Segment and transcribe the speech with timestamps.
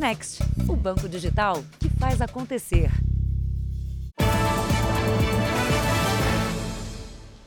[0.00, 2.90] Next, o banco digital que faz acontecer.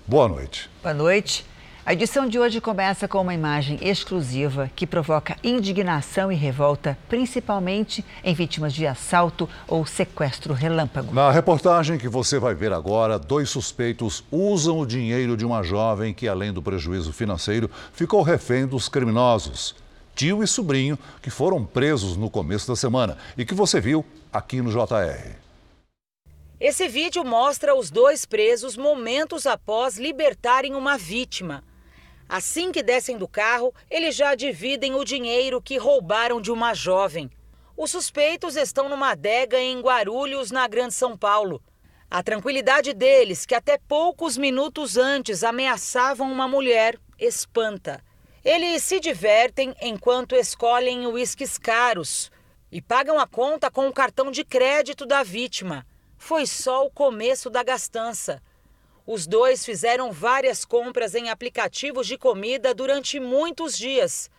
[0.05, 0.69] Boa noite.
[0.83, 1.47] Boa noite.
[1.83, 8.05] A edição de hoje começa com uma imagem exclusiva que provoca indignação e revolta, principalmente
[8.23, 11.11] em vítimas de assalto ou sequestro relâmpago.
[11.11, 16.13] Na reportagem que você vai ver agora, dois suspeitos usam o dinheiro de uma jovem
[16.13, 19.75] que, além do prejuízo financeiro, ficou refém dos criminosos.
[20.15, 24.61] Tio e sobrinho que foram presos no começo da semana e que você viu aqui
[24.61, 25.35] no JR.
[26.59, 31.63] Esse vídeo mostra os dois presos momentos após libertarem uma vítima.
[32.29, 37.29] Assim que descem do carro, eles já dividem o dinheiro que roubaram de uma jovem.
[37.75, 41.61] Os suspeitos estão numa adega em Guarulhos, na Grande São Paulo.
[42.09, 47.99] A tranquilidade deles, que até poucos minutos antes ameaçavam uma mulher, espanta.
[48.45, 52.29] Eles se divertem enquanto escolhem uísques caros
[52.69, 55.87] e pagam a conta com o cartão de crédito da vítima.
[56.17, 58.43] Foi só o começo da gastança.
[59.07, 64.29] Os dois fizeram várias compras em aplicativos de comida durante muitos dias.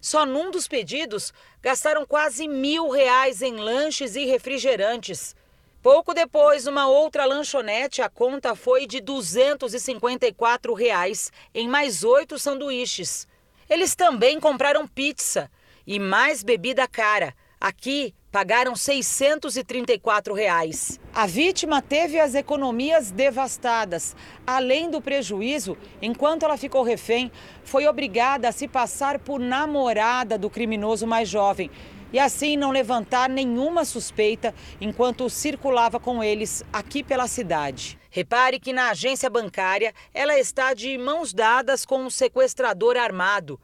[0.00, 1.30] Só num dos pedidos,
[1.60, 5.36] gastaram quase mil reais em lanches e refrigerantes.
[5.82, 13.28] Pouco depois, uma outra lanchonete, a conta foi de 254 reais, em mais oito sanduíches.
[13.70, 15.48] Eles também compraram pizza
[15.86, 17.32] e mais bebida cara.
[17.60, 20.98] Aqui, pagaram 634 reais.
[21.14, 24.16] A vítima teve as economias devastadas.
[24.44, 27.30] Além do prejuízo, enquanto ela ficou refém,
[27.62, 31.70] foi obrigada a se passar por namorada do criminoso mais jovem
[32.12, 37.99] e assim não levantar nenhuma suspeita enquanto circulava com eles aqui pela cidade.
[38.10, 43.60] Repare que na agência bancária ela está de mãos dadas com um sequestrador armado.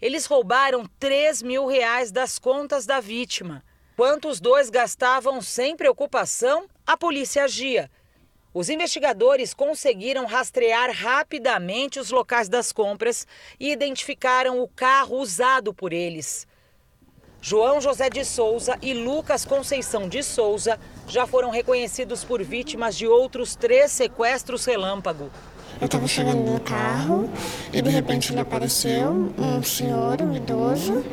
[0.00, 3.62] Eles roubaram 3 mil reais das contas da vítima.
[3.92, 7.90] Enquanto os dois gastavam sem preocupação, a polícia agia.
[8.54, 13.26] Os investigadores conseguiram rastrear rapidamente os locais das compras
[13.60, 16.48] e identificaram o carro usado por eles.
[17.42, 20.80] João José de Souza e Lucas Conceição de Souza
[21.10, 25.30] já foram reconhecidos por vítimas de outros três sequestros relâmpago.
[25.80, 27.30] Eu estava chegando no carro
[27.72, 31.04] e de repente ele apareceu, um senhor, um idoso.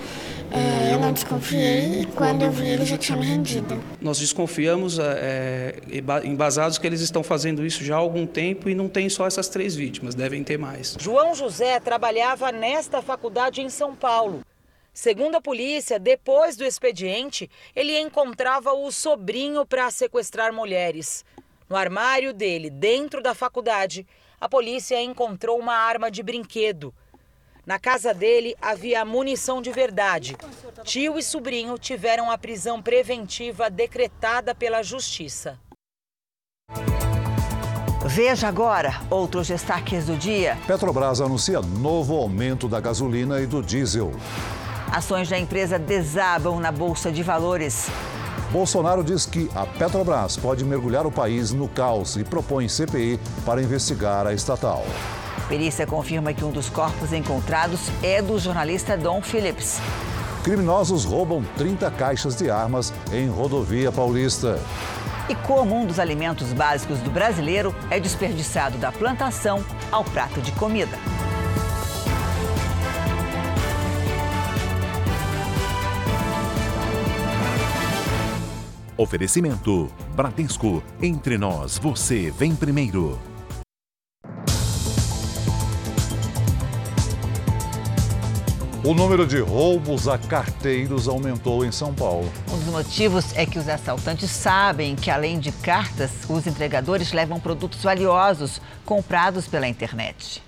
[0.50, 3.82] É, eu não desconfiei e quando eu vi ele já tinha me rendido.
[4.02, 8.76] Nós desconfiamos, é, é embasados que eles estão fazendo isso já há algum tempo e
[8.76, 10.96] não tem só essas três vítimas, devem ter mais.
[11.00, 14.42] João José trabalhava nesta faculdade em São Paulo.
[15.00, 21.24] Segundo a polícia, depois do expediente, ele encontrava o sobrinho para sequestrar mulheres.
[21.70, 24.08] No armário dele, dentro da faculdade,
[24.42, 26.92] a polícia encontrou uma arma de brinquedo.
[27.64, 30.36] Na casa dele havia munição de verdade.
[30.84, 35.60] Tio e sobrinho tiveram a prisão preventiva decretada pela Justiça.
[38.04, 40.58] Veja agora outros destaques do dia.
[40.66, 44.12] Petrobras anuncia novo aumento da gasolina e do diesel.
[44.92, 47.88] Ações da empresa desabam na Bolsa de Valores.
[48.52, 53.62] Bolsonaro diz que a Petrobras pode mergulhar o país no caos e propõe CPI para
[53.62, 54.86] investigar a estatal.
[55.50, 59.80] Perícia confirma que um dos corpos encontrados é do jornalista Dom Phillips.
[60.44, 64.60] Criminosos roubam 30 caixas de armas em rodovia paulista.
[65.28, 70.54] E como um dos alimentos básicos do brasileiro é desperdiçado da plantação ao prato de
[70.54, 70.98] comida.
[78.98, 80.84] Oferecimento: Bradesco.
[81.00, 83.20] Entre nós, você vem primeiro.
[88.84, 92.32] O número de roubos a carteiros aumentou em São Paulo.
[92.50, 97.40] Um dos motivos é que os assaltantes sabem que, além de cartas, os entregadores levam
[97.40, 100.42] produtos valiosos comprados pela internet.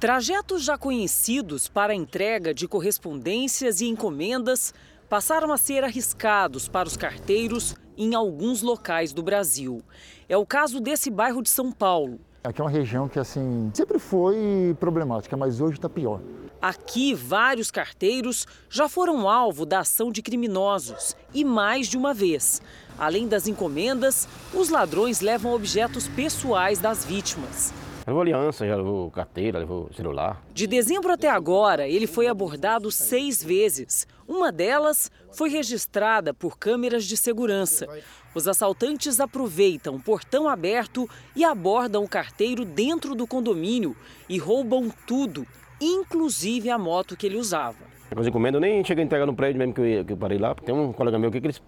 [0.00, 4.72] Trajetos já conhecidos para a entrega de correspondências e encomendas
[5.08, 9.82] passaram a ser arriscados para os carteiros em alguns locais do Brasil.
[10.28, 12.20] É o caso desse bairro de São Paulo.
[12.42, 16.20] Aqui é uma região que assim sempre foi problemática, mas hoje está pior.
[16.62, 22.62] Aqui, vários carteiros já foram alvo da ação de criminosos e mais de uma vez.
[22.98, 27.72] Além das encomendas, os ladrões levam objetos pessoais das vítimas.
[28.06, 30.40] Levou aliança, já levou carteira, levou celular.
[30.54, 34.06] De dezembro até agora, ele foi abordado seis vezes.
[34.28, 37.88] Uma delas foi registrada por câmeras de segurança.
[38.32, 43.96] Os assaltantes aproveitam o portão aberto e abordam o carteiro dentro do condomínio
[44.28, 45.44] e roubam tudo,
[45.80, 47.78] inclusive a moto que ele usava.
[48.14, 50.38] As encomendas, eu nem cheguei a entregar no prédio mesmo que eu, que eu parei
[50.38, 51.60] lá, porque tem um colega meu aqui que eles,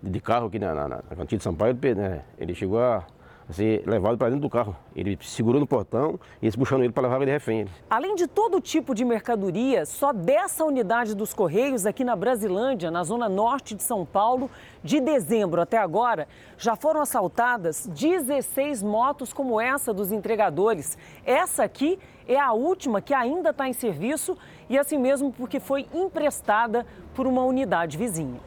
[0.00, 3.04] de carro aqui na, na, na cantina de São Paulo, ele, né, ele chegou a
[3.52, 4.76] ser levado para dentro do carro.
[4.94, 7.66] Ele segurou no portão e eles puxando ele para levar ele de refém.
[7.88, 13.04] Além de todo tipo de mercadoria, só dessa unidade dos Correios aqui na Brasilândia, na
[13.04, 14.50] zona norte de São Paulo,
[14.82, 20.96] de dezembro até agora, já foram assaltadas 16 motos como essa dos entregadores.
[21.24, 24.36] Essa aqui é a última que ainda está em serviço
[24.68, 28.40] e assim mesmo porque foi emprestada por uma unidade vizinha.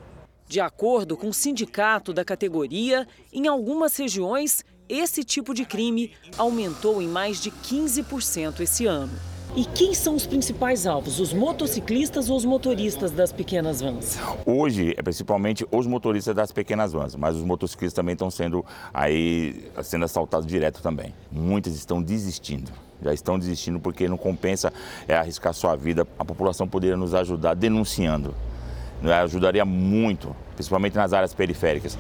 [0.47, 7.01] De acordo com o sindicato da categoria, em algumas regiões esse tipo de crime aumentou
[7.01, 9.11] em mais de 15% esse ano.
[9.55, 11.19] E quem são os principais alvos?
[11.19, 14.17] Os motociclistas ou os motoristas das pequenas vans?
[14.45, 19.69] Hoje é principalmente os motoristas das pequenas vans, mas os motociclistas também estão sendo aí
[19.83, 21.13] sendo assaltados direto também.
[21.31, 22.71] Muitas estão desistindo.
[22.99, 24.73] Já estão desistindo porque não compensa
[25.07, 26.07] é, arriscar sua vida.
[26.17, 28.33] A população poderia nos ajudar denunciando.
[29.21, 31.95] Ajudaria muito, principalmente nas áreas periféricas.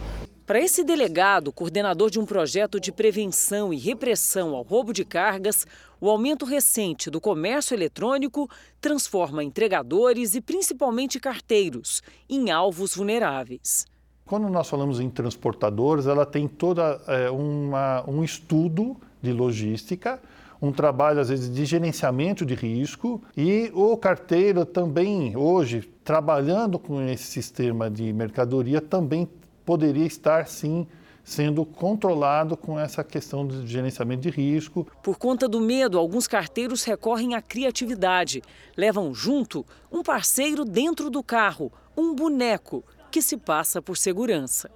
[0.45, 5.65] Para esse delegado, coordenador de um projeto de prevenção e repressão ao roubo de cargas,
[6.01, 8.49] o aumento recente do comércio eletrônico
[8.81, 13.85] transforma entregadores e principalmente carteiros em alvos vulneráveis.
[14.25, 20.21] Quando nós falamos em transportadores, ela tem todo é, um estudo de logística,
[20.61, 27.01] um trabalho às vezes de gerenciamento de risco e o carteiro também hoje trabalhando com
[27.01, 29.25] esse sistema de mercadoria também
[29.65, 30.87] poderia estar sim
[31.23, 34.85] sendo controlado com essa questão de gerenciamento de risco.
[35.01, 38.41] Por conta do medo, alguns carteiros recorrem à criatividade.
[38.75, 44.69] Levam junto um parceiro dentro do carro, um boneco que se passa por segurança.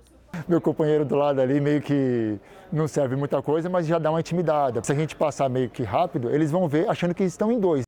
[0.48, 2.38] Meu companheiro do lado ali meio que
[2.72, 4.86] não serve muita coisa, mas já dá uma intimidade.
[4.86, 7.84] Se a gente passar meio que rápido, eles vão ver achando que estão em dois.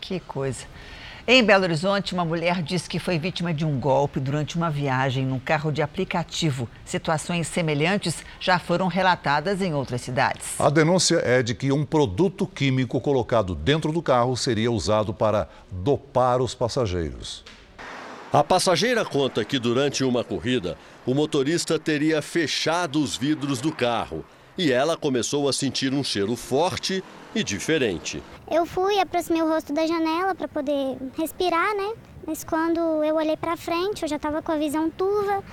[0.00, 0.66] Que coisa.
[1.28, 5.26] Em Belo Horizonte, uma mulher disse que foi vítima de um golpe durante uma viagem
[5.26, 6.68] num carro de aplicativo.
[6.84, 10.54] Situações semelhantes já foram relatadas em outras cidades.
[10.56, 15.48] A denúncia é de que um produto químico colocado dentro do carro seria usado para
[15.68, 17.42] dopar os passageiros.
[18.32, 24.24] A passageira conta que durante uma corrida, o motorista teria fechado os vidros do carro
[24.56, 27.02] e ela começou a sentir um cheiro forte
[27.36, 28.22] e diferente.
[28.50, 31.92] Eu fui, aproximei o rosto da janela para poder respirar, né?
[32.26, 35.44] Mas quando eu olhei para frente, eu já estava com a visão turva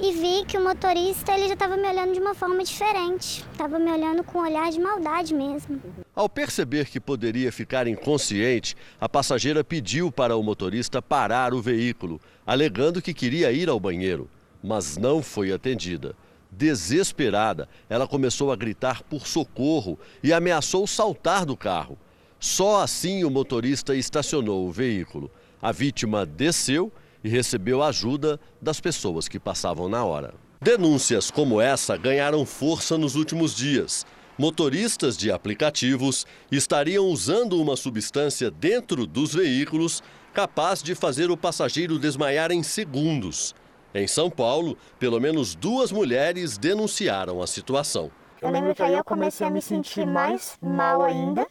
[0.00, 3.44] e vi que o motorista ele já estava me olhando de uma forma diferente.
[3.52, 5.78] Estava me olhando com um olhar de maldade mesmo.
[6.14, 12.18] Ao perceber que poderia ficar inconsciente, a passageira pediu para o motorista parar o veículo,
[12.46, 14.30] alegando que queria ir ao banheiro,
[14.62, 16.16] mas não foi atendida.
[16.58, 21.96] Desesperada, ela começou a gritar por socorro e ameaçou saltar do carro.
[22.40, 25.30] Só assim o motorista estacionou o veículo.
[25.62, 30.34] A vítima desceu e recebeu ajuda das pessoas que passavam na hora.
[30.60, 34.04] Denúncias como essa ganharam força nos últimos dias.
[34.36, 40.02] Motoristas de aplicativos estariam usando uma substância dentro dos veículos
[40.34, 43.54] capaz de fazer o passageiro desmaiar em segundos.
[43.94, 48.10] Em São Paulo, pelo menos duas mulheres denunciaram a situação.
[48.40, 51.46] Eu lembro que aí eu comecei a me sentir mais mal ainda.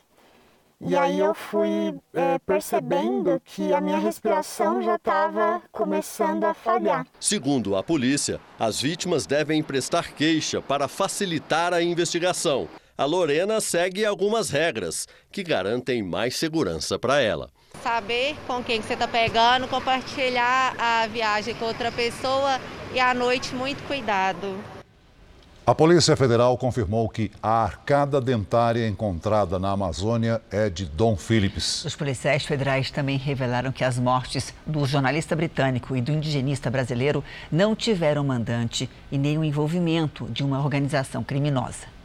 [0.80, 7.06] E aí eu fui é, percebendo que a minha respiração já estava começando a falhar.
[7.20, 12.70] Segundo a polícia, as vítimas devem prestar queixa para facilitar a investigação.
[12.96, 17.50] A Lorena segue algumas regras que garantem mais segurança para ela.
[17.84, 22.60] Saber com quem você está pegando, compartilhar a viagem com outra pessoa
[22.94, 24.58] e à noite muito cuidado.
[25.66, 31.84] A Polícia Federal confirmou que a arcada dentária encontrada na Amazônia é de Dom Phillips.
[31.84, 37.22] Os policiais federais também revelaram que as mortes do jornalista britânico e do indigenista brasileiro
[37.52, 41.97] não tiveram mandante e nem o envolvimento de uma organização criminosa.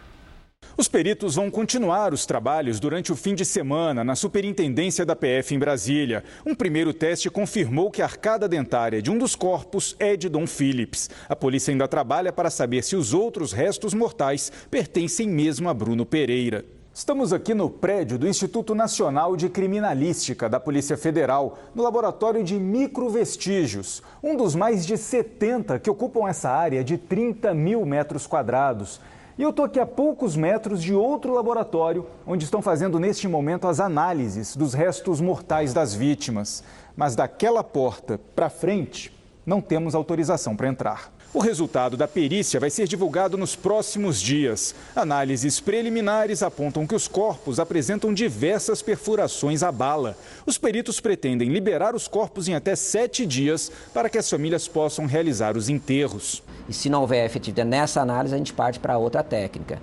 [0.74, 5.54] Os peritos vão continuar os trabalhos durante o fim de semana na Superintendência da PF
[5.54, 6.24] em Brasília.
[6.46, 10.46] Um primeiro teste confirmou que a arcada dentária de um dos corpos é de Dom
[10.46, 11.10] Phillips.
[11.28, 16.06] A polícia ainda trabalha para saber se os outros restos mortais pertencem mesmo a Bruno
[16.06, 16.64] Pereira.
[16.94, 22.58] Estamos aqui no prédio do Instituto Nacional de Criminalística da Polícia Federal, no laboratório de
[22.58, 29.00] microvestígios, um dos mais de 70 que ocupam essa área de 30 mil metros quadrados.
[29.42, 33.66] E eu estou aqui a poucos metros de outro laboratório, onde estão fazendo neste momento
[33.66, 36.62] as análises dos restos mortais das vítimas.
[36.94, 39.12] Mas daquela porta para frente
[39.44, 41.12] não temos autorização para entrar.
[41.34, 44.74] O resultado da perícia vai ser divulgado nos próximos dias.
[44.94, 50.14] Análises preliminares apontam que os corpos apresentam diversas perfurações à bala.
[50.44, 55.06] Os peritos pretendem liberar os corpos em até sete dias para que as famílias possam
[55.06, 56.42] realizar os enterros.
[56.68, 59.80] E se não houver efetividade nessa análise, a gente parte para outra técnica.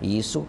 [0.00, 0.46] E isso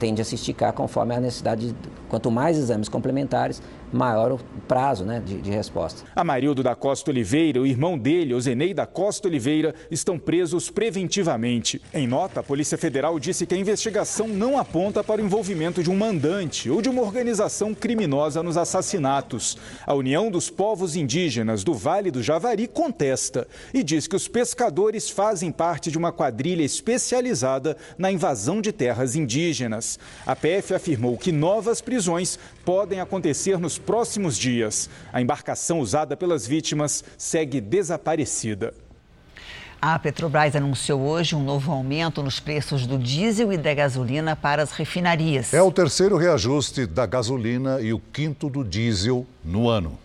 [0.00, 1.76] tende a se esticar conforme a necessidade.
[2.08, 6.04] Quanto mais exames complementares, maior o prazo né, de, de resposta.
[6.16, 11.80] Amarildo da Costa Oliveira, o irmão dele, Ozenei da Costa Oliveira, estão presos preventivamente.
[11.92, 15.90] Em nota, a Polícia Federal disse que a investigação não aponta para o envolvimento de
[15.90, 19.58] um mandante ou de uma organização criminosa nos assassinatos.
[19.86, 25.10] A União dos Povos Indígenas do Vale do Javari contesta e diz que os pescadores
[25.10, 29.98] fazem parte de uma quadrilha especializada na invasão de terras indígenas.
[30.26, 34.88] A PF afirmou que novas prisões podem acontecer nos próximos dias.
[35.12, 38.72] A embarcação usada pelas vítimas segue desaparecida.
[39.84, 44.62] A Petrobras anunciou hoje um novo aumento nos preços do diesel e da gasolina para
[44.62, 45.52] as refinarias.
[45.52, 49.98] É o terceiro reajuste da gasolina e o quinto do diesel no ano.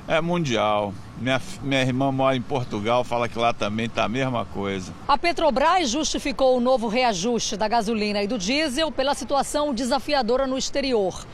[0.07, 0.93] é mundial.
[1.19, 4.93] Minha, minha irmã mora em Portugal, fala que lá também está a mesma coisa.
[5.07, 10.59] A Petrobras justificou o novo reajuste da gasolina e do diesel pela situação desafiadora no
[10.59, 11.25] exterior.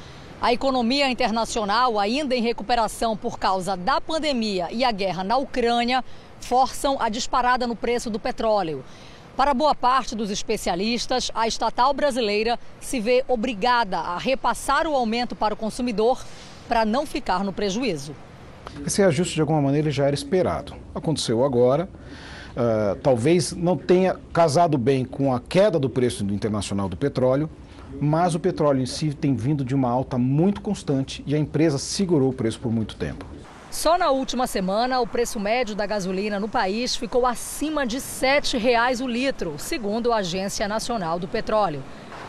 [0.41, 6.05] A economia internacional, ainda em recuperação por causa da pandemia e a guerra na Ucrânia,
[6.41, 8.83] forçam a disparada no preço do petróleo.
[9.37, 15.35] Para boa parte dos especialistas, a estatal brasileira se vê obrigada a repassar o aumento
[15.35, 16.23] para o consumidor
[16.69, 18.15] para não ficar no prejuízo.
[18.87, 20.75] Esse reajuste, de alguma maneira, já era esperado.
[20.95, 21.89] Aconteceu agora.
[22.51, 27.49] Uh, talvez não tenha casado bem com a queda do preço internacional do petróleo,
[28.01, 31.79] mas o petróleo em si tem vindo de uma alta muito constante e a empresa
[31.79, 33.25] segurou o preço por muito tempo.
[33.71, 38.03] Só na última semana, o preço médio da gasolina no país ficou acima de R$
[38.03, 41.81] 7,00 o litro, segundo a Agência Nacional do Petróleo,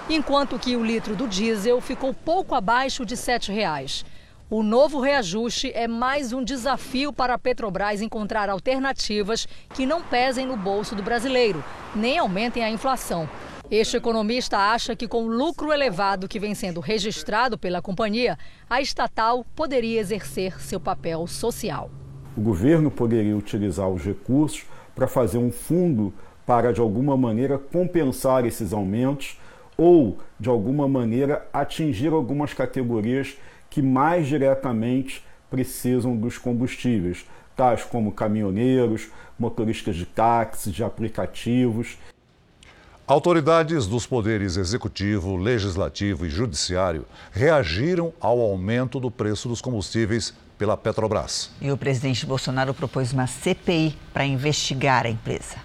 [0.08, 4.06] enquanto que o litro do diesel ficou pouco abaixo de R$ 7,00.
[4.54, 10.46] O novo reajuste é mais um desafio para a Petrobras encontrar alternativas que não pesem
[10.46, 11.64] no bolso do brasileiro,
[11.96, 13.30] nem aumentem a inflação.
[13.72, 18.38] Este economista acha que, com o lucro elevado que vem sendo registrado pela companhia,
[18.70, 21.90] a estatal poderia exercer seu papel social.
[22.36, 26.14] O governo poderia utilizar os recursos para fazer um fundo
[26.46, 29.40] para, de alguma maneira, compensar esses aumentos
[29.78, 33.38] ou, de alguma maneira, atingir algumas categorias
[33.72, 37.26] que mais diretamente precisam dos combustíveis,
[37.56, 39.08] tais como caminhoneiros,
[39.40, 41.98] motoristas de táxis, de aplicativos.
[43.08, 50.78] Autoridades dos poderes executivo, legislativo e judiciário reagiram ao aumento do preço dos combustíveis pela
[50.78, 51.50] Petrobras.
[51.60, 55.58] E o presidente Bolsonaro propôs uma CPI para investigar a empresa.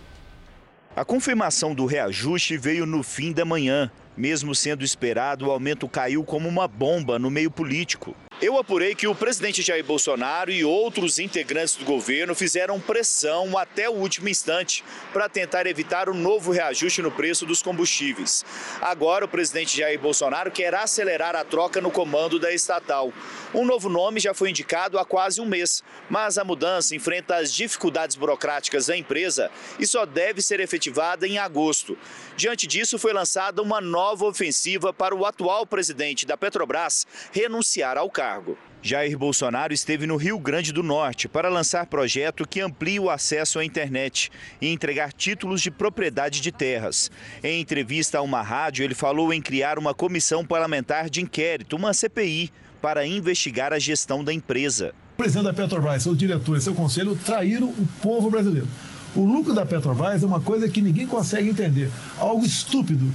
[0.95, 3.91] A confirmação do reajuste veio no fim da manhã.
[4.17, 8.17] Mesmo sendo esperado, o aumento caiu como uma bomba no meio político.
[8.41, 13.89] Eu apurei que o presidente Jair Bolsonaro e outros integrantes do governo fizeram pressão até
[13.89, 18.45] o último instante para tentar evitar o um novo reajuste no preço dos combustíveis.
[18.83, 23.11] Agora, o presidente Jair Bolsonaro quer acelerar a troca no comando da estatal.
[23.57, 27.51] Um novo nome já foi indicado há quase um mês, mas a mudança enfrenta as
[27.51, 31.97] dificuldades burocráticas da empresa e só deve ser efetivada em agosto.
[32.37, 38.11] Diante disso, foi lançada uma nova ofensiva para o atual presidente da Petrobras renunciar ao
[38.11, 38.59] cargo.
[38.83, 43.59] Jair Bolsonaro esteve no Rio Grande do Norte para lançar projeto que amplia o acesso
[43.59, 47.11] à internet e entregar títulos de propriedade de terras.
[47.43, 51.95] Em entrevista a uma rádio, ele falou em criar uma comissão parlamentar de inquérito, uma
[51.95, 54.93] CPI, para investigar a gestão da empresa.
[55.15, 58.69] O presidente da Petrobras, seus diretores, seu conselho traíram o povo brasileiro.
[59.15, 63.11] O lucro da Petrobras é uma coisa que ninguém consegue entender, algo estúpido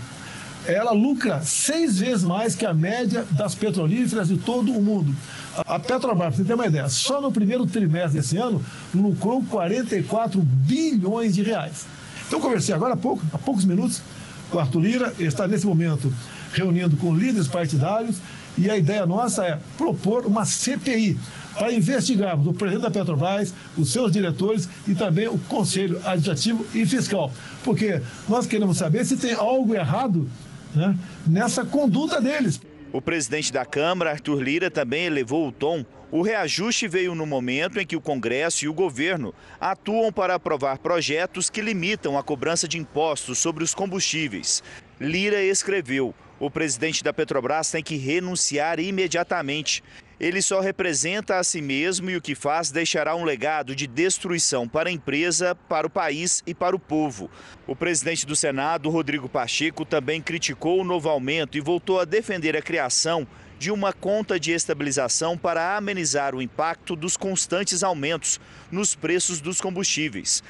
[0.66, 5.16] ela lucra seis vezes mais que a média das petrolíferas de todo o mundo.
[5.56, 8.64] A Petrobras, para você ter uma ideia, só no primeiro trimestre desse ano
[8.94, 11.86] lucrou 44 bilhões de reais.
[12.28, 14.02] Então, eu conversei agora há pouco, há poucos minutos,
[14.50, 16.14] com o Arthur Lira, ele está nesse momento
[16.54, 18.18] reunindo com líderes partidários
[18.58, 21.18] e a ideia nossa é propor uma CPI
[21.58, 26.86] para investigarmos o presidente da Petrobras, os seus diretores e também o Conselho Administrativo e
[26.86, 27.32] Fiscal.
[27.64, 30.30] Porque nós queremos saber se tem algo errado
[30.74, 32.60] né, nessa conduta deles.
[32.94, 35.86] O presidente da Câmara, Arthur Lira, também elevou o tom.
[36.12, 40.78] O reajuste veio no momento em que o Congresso e o governo atuam para aprovar
[40.78, 44.62] projetos que limitam a cobrança de impostos sobre os combustíveis.
[45.00, 49.84] Lira escreveu: o presidente da Petrobras tem que renunciar imediatamente.
[50.20, 54.68] Ele só representa a si mesmo e o que faz deixará um legado de destruição
[54.68, 57.30] para a empresa, para o país e para o povo.
[57.68, 62.58] O presidente do Senado, Rodrigo Pacheco, também criticou o novo aumento e voltou a defender
[62.58, 63.28] a criação
[63.60, 68.40] de uma conta de estabilização para amenizar o impacto dos constantes aumentos
[68.72, 70.42] nos preços dos combustíveis.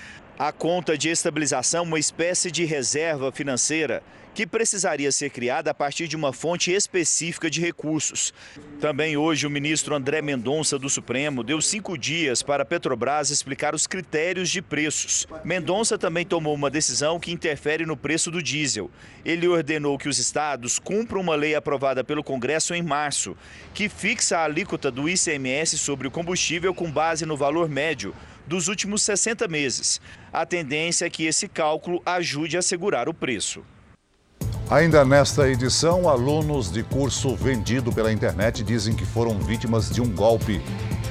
[0.41, 4.01] A conta de estabilização, uma espécie de reserva financeira
[4.33, 8.33] que precisaria ser criada a partir de uma fonte específica de recursos.
[8.79, 13.75] Também hoje, o ministro André Mendonça do Supremo deu cinco dias para a Petrobras explicar
[13.75, 15.27] os critérios de preços.
[15.43, 18.89] Mendonça também tomou uma decisão que interfere no preço do diesel.
[19.23, 23.37] Ele ordenou que os estados cumpram uma lei aprovada pelo Congresso em março,
[23.75, 28.11] que fixa a alíquota do ICMS sobre o combustível com base no valor médio
[28.51, 30.01] dos últimos 60 meses.
[30.33, 33.63] A tendência é que esse cálculo ajude a segurar o preço.
[34.69, 40.09] Ainda nesta edição, alunos de curso vendido pela internet dizem que foram vítimas de um
[40.09, 40.61] golpe.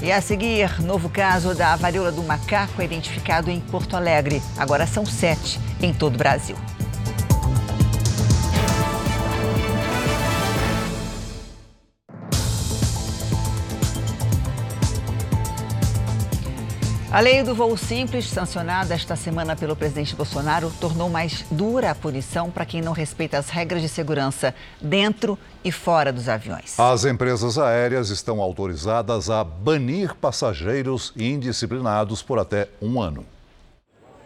[0.02, 4.42] E a seguir, novo caso da varíola do macaco é identificado em Porto Alegre.
[4.59, 6.56] Agora são sete em todo o Brasil.
[17.12, 21.95] A lei do voo simples, sancionada esta semana pelo presidente Bolsonaro, tornou mais dura a
[21.95, 26.79] punição para quem não respeita as regras de segurança dentro e fora dos aviões.
[26.79, 33.26] As empresas aéreas estão autorizadas a banir passageiros indisciplinados por até um ano.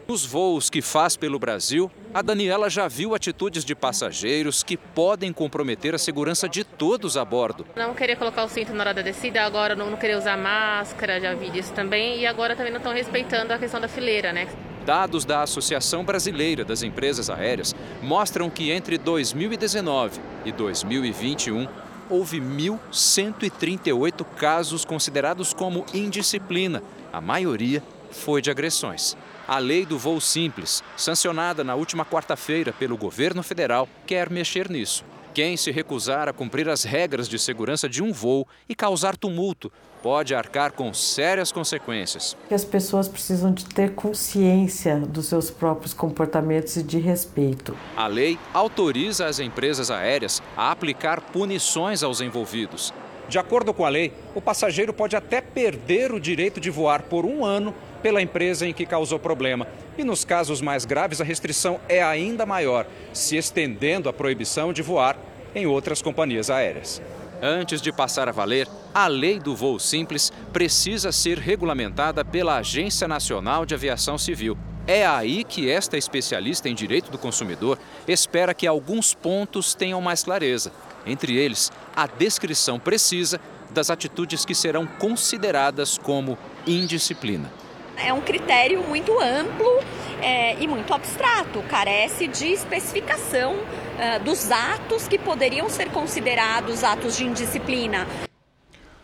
[0.06, 5.33] Nos voos que faz pelo Brasil, a Daniela já viu atitudes de passageiros que podem
[5.33, 7.66] comprometer a segurança de todos a bordo.
[7.74, 11.35] Não querer colocar o cinto na hora da descida, agora não querer usar máscara, já
[11.35, 14.46] vi disso também, e agora também não estão respeitando a questão da fileira, né?
[14.87, 21.66] Dados da Associação Brasileira das Empresas Aéreas mostram que entre 2019 e 2021
[22.09, 26.81] houve 1.138 casos considerados como indisciplina.
[27.12, 29.16] A maioria foi de agressões.
[29.46, 35.04] A lei do voo simples, sancionada na última quarta-feira pelo governo federal, quer mexer nisso.
[35.35, 39.70] Quem se recusar a cumprir as regras de segurança de um voo e causar tumulto
[40.02, 42.35] pode arcar com sérias consequências.
[42.50, 47.76] As pessoas precisam de ter consciência dos seus próprios comportamentos e de respeito.
[47.96, 52.94] A lei autoriza as empresas aéreas a aplicar punições aos envolvidos.
[53.28, 57.24] De acordo com a lei, o passageiro pode até perder o direito de voar por
[57.26, 59.66] um ano pela empresa em que causou problema.
[59.96, 64.82] E nos casos mais graves, a restrição é ainda maior, se estendendo a proibição de
[64.82, 65.16] voar
[65.54, 67.00] em outras companhias aéreas.
[67.40, 73.08] Antes de passar a valer, a lei do voo simples precisa ser regulamentada pela Agência
[73.08, 74.54] Nacional de Aviação Civil.
[74.86, 80.22] É aí que esta especialista em direito do consumidor espera que alguns pontos tenham mais
[80.22, 80.70] clareza.
[81.06, 83.40] Entre eles, a descrição precisa
[83.70, 86.36] das atitudes que serão consideradas como
[86.66, 87.63] indisciplina.
[87.96, 89.80] É um critério muito amplo
[90.20, 97.16] é, e muito abstrato, carece de especificação uh, dos atos que poderiam ser considerados atos
[97.16, 98.07] de indisciplina.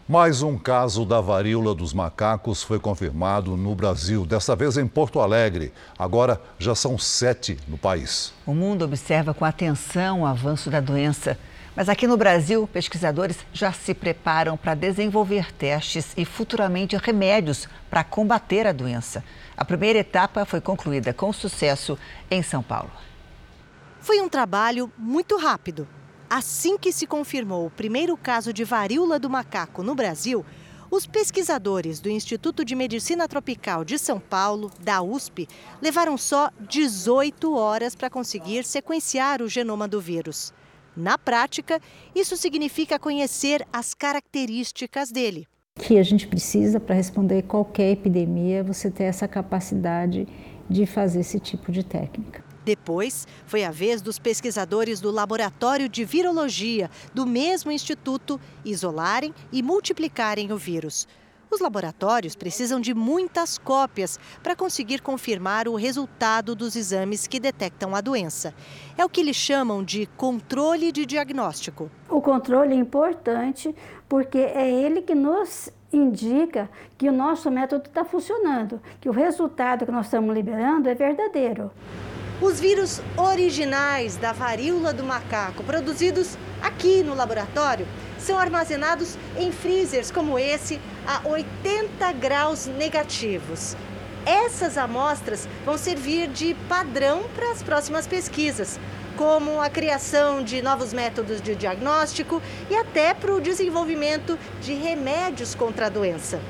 [0.09, 5.20] Mais um caso da varíola dos macacos foi confirmado no Brasil, desta vez em Porto
[5.20, 5.72] Alegre.
[5.96, 8.33] Agora já são sete no país.
[8.44, 11.38] O mundo observa com atenção o avanço da doença.
[11.76, 18.02] Mas aqui no Brasil, pesquisadores já se preparam para desenvolver testes e futuramente remédios para
[18.02, 19.24] combater a doença.
[19.56, 21.96] A primeira etapa foi concluída com sucesso
[22.30, 22.90] em São Paulo.
[24.00, 25.87] Foi um trabalho muito rápido.
[26.28, 30.44] Assim que se confirmou o primeiro caso de varíola do macaco no Brasil,
[30.90, 35.48] os pesquisadores do Instituto de Medicina Tropical de São Paulo, da USP,
[35.80, 40.52] levaram só 18 horas para conseguir sequenciar o genoma do vírus.
[40.96, 41.81] Na prática,
[42.14, 45.46] isso significa conhecer as características dele.
[45.79, 50.26] Que a gente precisa para responder qualquer epidemia, você ter essa capacidade
[50.68, 52.44] de fazer esse tipo de técnica.
[52.64, 59.62] Depois, foi a vez dos pesquisadores do Laboratório de Virologia do mesmo instituto isolarem e
[59.62, 61.09] multiplicarem o vírus.
[61.50, 67.96] Os laboratórios precisam de muitas cópias para conseguir confirmar o resultado dos exames que detectam
[67.96, 68.54] a doença.
[68.96, 71.90] É o que eles chamam de controle de diagnóstico.
[72.08, 73.74] O controle é importante
[74.08, 79.84] porque é ele que nos indica que o nosso método está funcionando, que o resultado
[79.84, 81.72] que nós estamos liberando é verdadeiro.
[82.40, 87.86] Os vírus originais da varíola do macaco, produzidos aqui no laboratório,
[88.20, 93.76] são armazenados em freezers como esse a 80 graus negativos.
[94.26, 98.78] Essas amostras vão servir de padrão para as próximas pesquisas,
[99.16, 105.54] como a criação de novos métodos de diagnóstico e até para o desenvolvimento de remédios
[105.54, 106.40] contra a doença.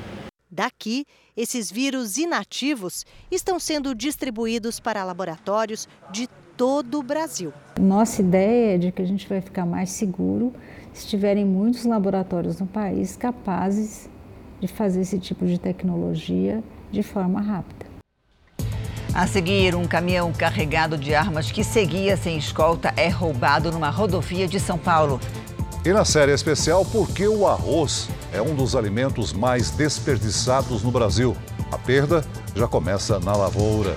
[0.50, 1.06] Daqui,
[1.36, 7.52] esses vírus inativos estão sendo distribuídos para laboratórios de todo o Brasil.
[7.80, 10.52] Nossa ideia é de que a gente vai ficar mais seguro
[10.92, 14.08] se tiverem muitos laboratórios no país capazes
[14.60, 17.86] de fazer esse tipo de tecnologia de forma rápida.
[19.12, 24.46] A seguir, um caminhão carregado de armas que seguia sem escolta é roubado numa rodovia
[24.46, 25.20] de São Paulo.
[25.84, 30.90] E na série especial, por que o arroz é um dos alimentos mais desperdiçados no
[30.90, 31.36] Brasil?
[31.72, 32.24] A perda
[32.54, 33.94] já começa na lavoura.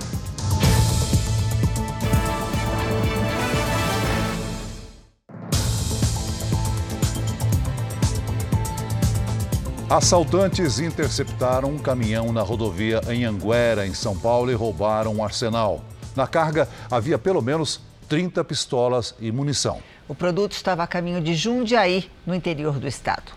[9.90, 15.84] Assaltantes interceptaram um caminhão na rodovia em Anguera, em São Paulo, e roubaram um arsenal.
[16.16, 19.82] Na carga havia pelo menos 30 pistolas e munição.
[20.08, 23.32] O produto estava a caminho de Jundiaí, no interior do estado.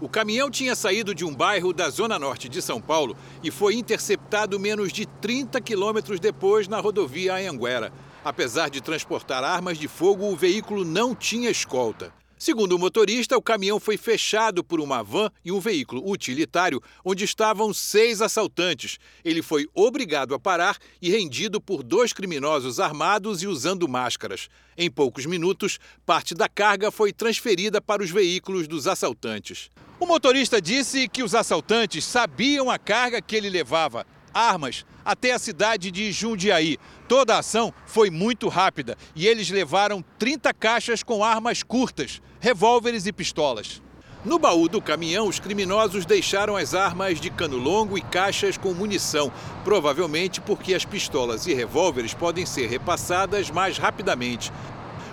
[0.00, 3.74] O caminhão tinha saído de um bairro da zona norte de São Paulo e foi
[3.74, 7.92] interceptado menos de 30 quilômetros depois na rodovia Anhanguera.
[8.24, 12.12] Apesar de transportar armas de fogo, o veículo não tinha escolta.
[12.42, 17.22] Segundo o motorista, o caminhão foi fechado por uma van e um veículo utilitário onde
[17.22, 18.98] estavam seis assaltantes.
[19.24, 24.48] Ele foi obrigado a parar e rendido por dois criminosos armados e usando máscaras.
[24.76, 29.70] Em poucos minutos, parte da carga foi transferida para os veículos dos assaltantes.
[30.00, 35.38] O motorista disse que os assaltantes sabiam a carga que ele levava armas até a
[35.38, 36.78] cidade de Jundiaí.
[37.08, 43.06] Toda a ação foi muito rápida e eles levaram 30 caixas com armas curtas, revólveres
[43.06, 43.82] e pistolas.
[44.24, 48.72] No baú do caminhão, os criminosos deixaram as armas de cano longo e caixas com
[48.72, 49.32] munição,
[49.64, 54.52] provavelmente porque as pistolas e revólveres podem ser repassadas mais rapidamente.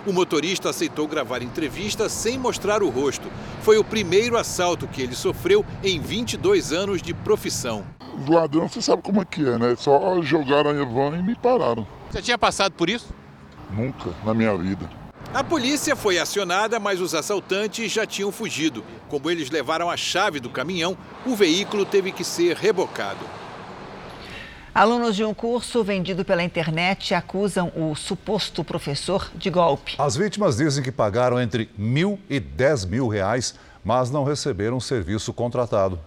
[0.05, 3.29] O motorista aceitou gravar entrevista sem mostrar o rosto.
[3.61, 7.85] Foi o primeiro assalto que ele sofreu em 22 anos de profissão.
[8.17, 9.75] Os ladrões, você sabe como é que é, né?
[9.77, 11.85] Só jogaram a van e me pararam.
[12.09, 13.13] Você tinha passado por isso?
[13.71, 14.89] Nunca na minha vida.
[15.33, 18.83] A polícia foi acionada, mas os assaltantes já tinham fugido.
[19.07, 23.23] Como eles levaram a chave do caminhão, o veículo teve que ser rebocado.
[24.73, 29.95] Alunos de um curso vendido pela internet acusam o suposto professor de golpe.
[29.97, 34.81] As vítimas dizem que pagaram entre mil e dez mil reais, mas não receberam o
[34.81, 35.99] serviço contratado.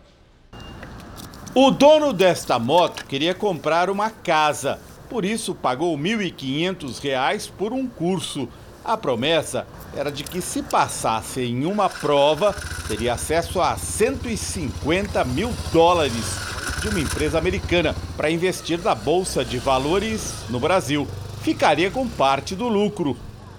[1.54, 4.78] O dono desta moto queria comprar uma casa,
[5.10, 8.48] por isso pagou R$ 1.500 por um curso.
[8.84, 12.54] A promessa era de que, se passasse em uma prova,
[12.88, 19.58] teria acesso a 150 mil dólares de uma empresa americana para investir na Bolsa de
[19.58, 21.06] Valores no Brasil.
[21.40, 23.16] Ficaria com parte do lucro.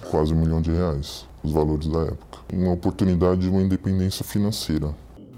[0.10, 2.40] Quase um milhão de reais, os valores da época.
[2.52, 4.94] Uma oportunidade de uma independência financeira.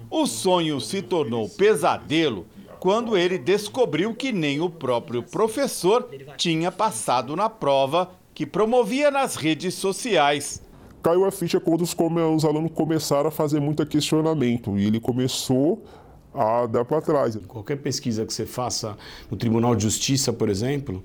[0.09, 2.45] O sonho se tornou pesadelo
[2.79, 6.07] quando ele descobriu que nem o próprio professor
[6.37, 10.61] tinha passado na prova que promovia nas redes sociais.
[11.01, 11.95] Caiu a ficha quando os,
[12.35, 15.83] os alunos começaram a fazer muito questionamento e ele começou
[16.35, 17.37] a dar para trás.
[17.47, 18.97] Qualquer pesquisa que você faça
[19.29, 21.03] no Tribunal de Justiça, por exemplo,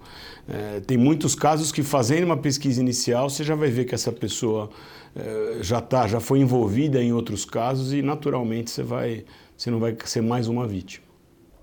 [0.48, 4.10] é, tem muitos casos que fazendo uma pesquisa inicial você já vai ver que essa
[4.10, 4.70] pessoa
[5.14, 9.24] é, já tá, já foi envolvida em outros casos e naturalmente você vai,
[9.56, 11.10] você não vai ser mais uma vítima.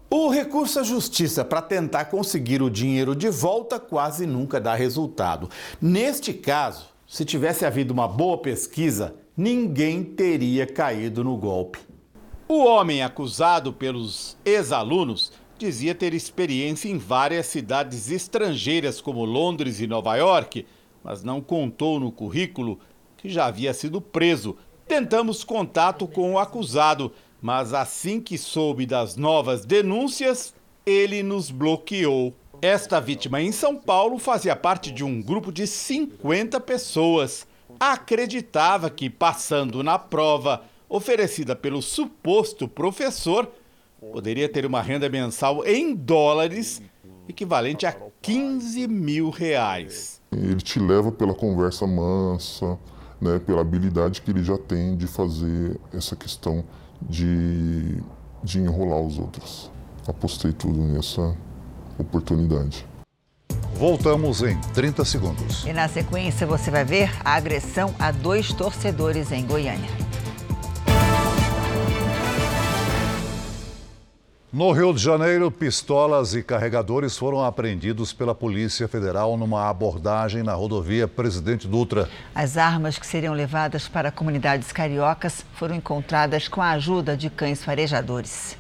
[0.10, 5.50] O recurso à justiça para tentar conseguir o dinheiro de volta quase nunca dá resultado.
[5.82, 11.80] Neste caso, se tivesse havido uma boa pesquisa, ninguém teria caído no golpe.
[12.50, 19.88] O homem acusado pelos ex-alunos dizia ter experiência em várias cidades estrangeiras, como Londres e
[19.88, 20.66] Nova York,
[21.04, 22.80] mas não contou no currículo
[23.18, 24.56] que já havia sido preso.
[24.88, 30.56] Tentamos contato com o acusado, mas assim que soube das novas denúncias,
[30.86, 32.34] ele nos bloqueou.
[32.62, 37.46] Esta vítima em São Paulo fazia parte de um grupo de 50 pessoas.
[37.78, 43.50] Acreditava que, passando na prova oferecida pelo suposto professor,
[44.00, 46.82] poderia ter uma renda mensal em dólares
[47.28, 50.22] equivalente a 15 mil reais.
[50.32, 52.78] Ele te leva pela conversa mansa,
[53.20, 56.64] né, pela habilidade que ele já tem de fazer essa questão
[57.02, 58.02] de,
[58.44, 59.72] de enrolar os outros.
[60.08, 61.36] Apostei tudo nessa
[61.98, 62.86] oportunidade.
[63.76, 65.66] Voltamos em 30 segundos.
[65.66, 70.07] E na sequência você vai ver a agressão a dois torcedores em Goiânia.
[74.58, 80.56] No Rio de Janeiro, pistolas e carregadores foram apreendidos pela Polícia Federal numa abordagem na
[80.56, 82.10] rodovia Presidente Dutra.
[82.34, 87.64] As armas que seriam levadas para comunidades cariocas foram encontradas com a ajuda de cães
[87.64, 88.58] farejadores.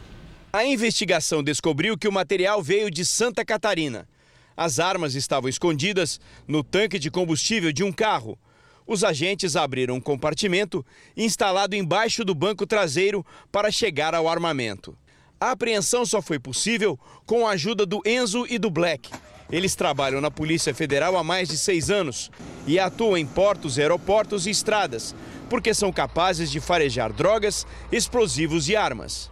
[0.54, 4.08] A investigação descobriu que o material veio de Santa Catarina.
[4.56, 8.38] As armas estavam escondidas no tanque de combustível de um carro.
[8.86, 10.86] Os agentes abriram um compartimento
[11.18, 14.96] instalado embaixo do banco traseiro para chegar ao armamento.
[15.40, 19.12] A apreensão só foi possível com a ajuda do Enzo e do Black.
[19.52, 22.32] Eles trabalham na Polícia Federal há mais de seis anos
[22.66, 25.16] e atuam em portos, aeroportos e estradas,
[25.48, 29.32] porque são capazes de farejar drogas, explosivos e armas.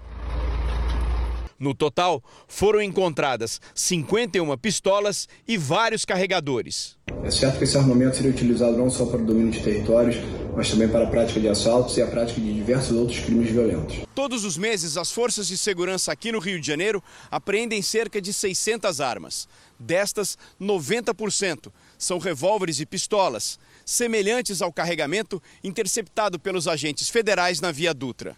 [1.57, 6.97] No total, foram encontradas 51 pistolas e vários carregadores.
[7.23, 10.17] É certo que esse armamento seria utilizado não só para o domínio de territórios,
[10.55, 13.97] mas também para a prática de assaltos e a prática de diversos outros crimes violentos.
[14.15, 18.31] Todos os meses, as forças de segurança aqui no Rio de Janeiro apreendem cerca de
[18.31, 19.47] 600 armas.
[19.77, 27.93] Destas, 90% são revólveres e pistolas, semelhantes ao carregamento interceptado pelos agentes federais na Via
[27.93, 28.37] Dutra.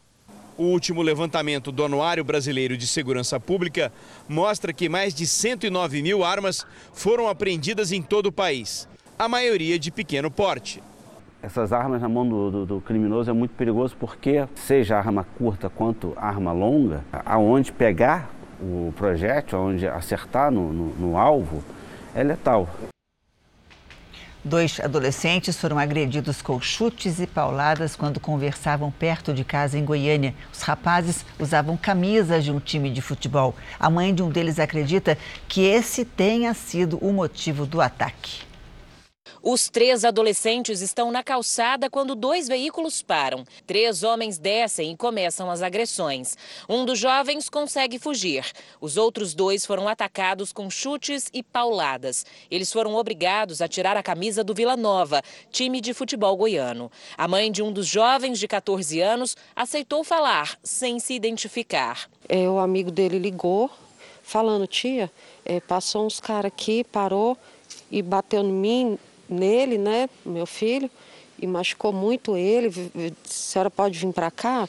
[0.58, 3.94] O último levantamento do Anuário Brasileiro de Segurança Pública
[4.28, 8.88] mostra que mais de 109 mil armas foram apreendidas em todo o país,
[9.20, 10.82] a maioria de pequeno porte.
[11.42, 15.70] Essas armas na mão do, do, do, criminoso é muito perigoso porque, seja arma curta
[15.70, 21.64] quanto arma longa, aonde pegar o projétil, aonde acertar no, no, no alvo,
[22.16, 22.68] é letal.
[24.44, 30.34] Dois adolescentes foram agredidos com chutes e pauladas quando conversavam perto de casa em Goiânia.
[30.52, 33.54] Os rapazes usavam camisas de um time de futebol.
[33.80, 38.47] A mãe de um deles acredita que esse tenha sido o motivo do ataque.
[39.50, 43.46] Os três adolescentes estão na calçada quando dois veículos param.
[43.66, 46.36] Três homens descem e começam as agressões.
[46.68, 48.46] Um dos jovens consegue fugir.
[48.82, 52.26] Os outros dois foram atacados com chutes e pauladas.
[52.52, 56.92] Eles foram obrigados a tirar a camisa do Vila Nova, time de futebol goiano.
[57.18, 62.10] A mãe de um dos jovens de 14 anos aceitou falar, sem se identificar.
[62.28, 63.72] É, o amigo dele ligou,
[64.22, 65.10] falando: tia,
[65.46, 67.38] é, passou uns caras aqui, parou
[67.90, 70.90] e bateu em mim nele, né, meu filho,
[71.40, 72.68] e machucou muito ele.
[72.68, 74.68] A senhora pode vir para cá?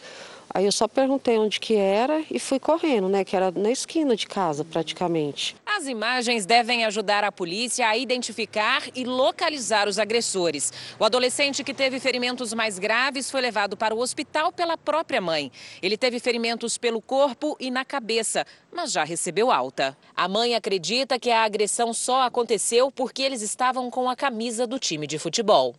[0.51, 4.17] Aí eu só perguntei onde que era e fui correndo, né, que era na esquina
[4.17, 5.55] de casa praticamente.
[5.67, 10.73] As imagens devem ajudar a polícia a identificar e localizar os agressores.
[10.99, 15.53] O adolescente que teve ferimentos mais graves foi levado para o hospital pela própria mãe.
[15.83, 19.97] Ele teve ferimentos pelo corpo e na cabeça, mas já recebeu alta.
[20.17, 24.79] A mãe acredita que a agressão só aconteceu porque eles estavam com a camisa do
[24.79, 25.75] time de futebol.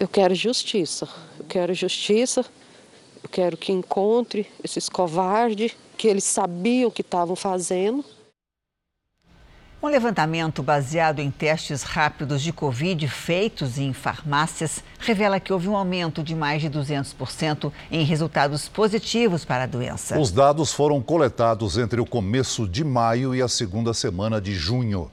[0.00, 1.08] Eu quero justiça.
[1.38, 2.44] Eu quero justiça
[3.34, 8.04] quero que encontre esses covardes, que eles sabiam o que estavam fazendo.
[9.82, 15.76] Um levantamento baseado em testes rápidos de Covid feitos em farmácias revela que houve um
[15.76, 20.18] aumento de mais de 200% em resultados positivos para a doença.
[20.18, 25.10] Os dados foram coletados entre o começo de maio e a segunda semana de junho.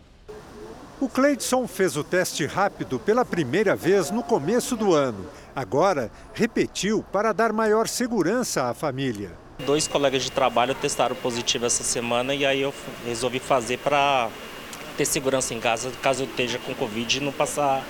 [1.02, 7.04] O Cleidson fez o teste rápido pela primeira vez no começo do ano Agora, repetiu
[7.12, 9.32] para dar maior segurança à família.
[9.66, 12.74] Dois colegas de trabalho testaram positivo essa semana e aí eu
[13.06, 14.30] resolvi fazer para
[14.96, 17.84] ter segurança em casa, caso eu esteja com Covid e não passar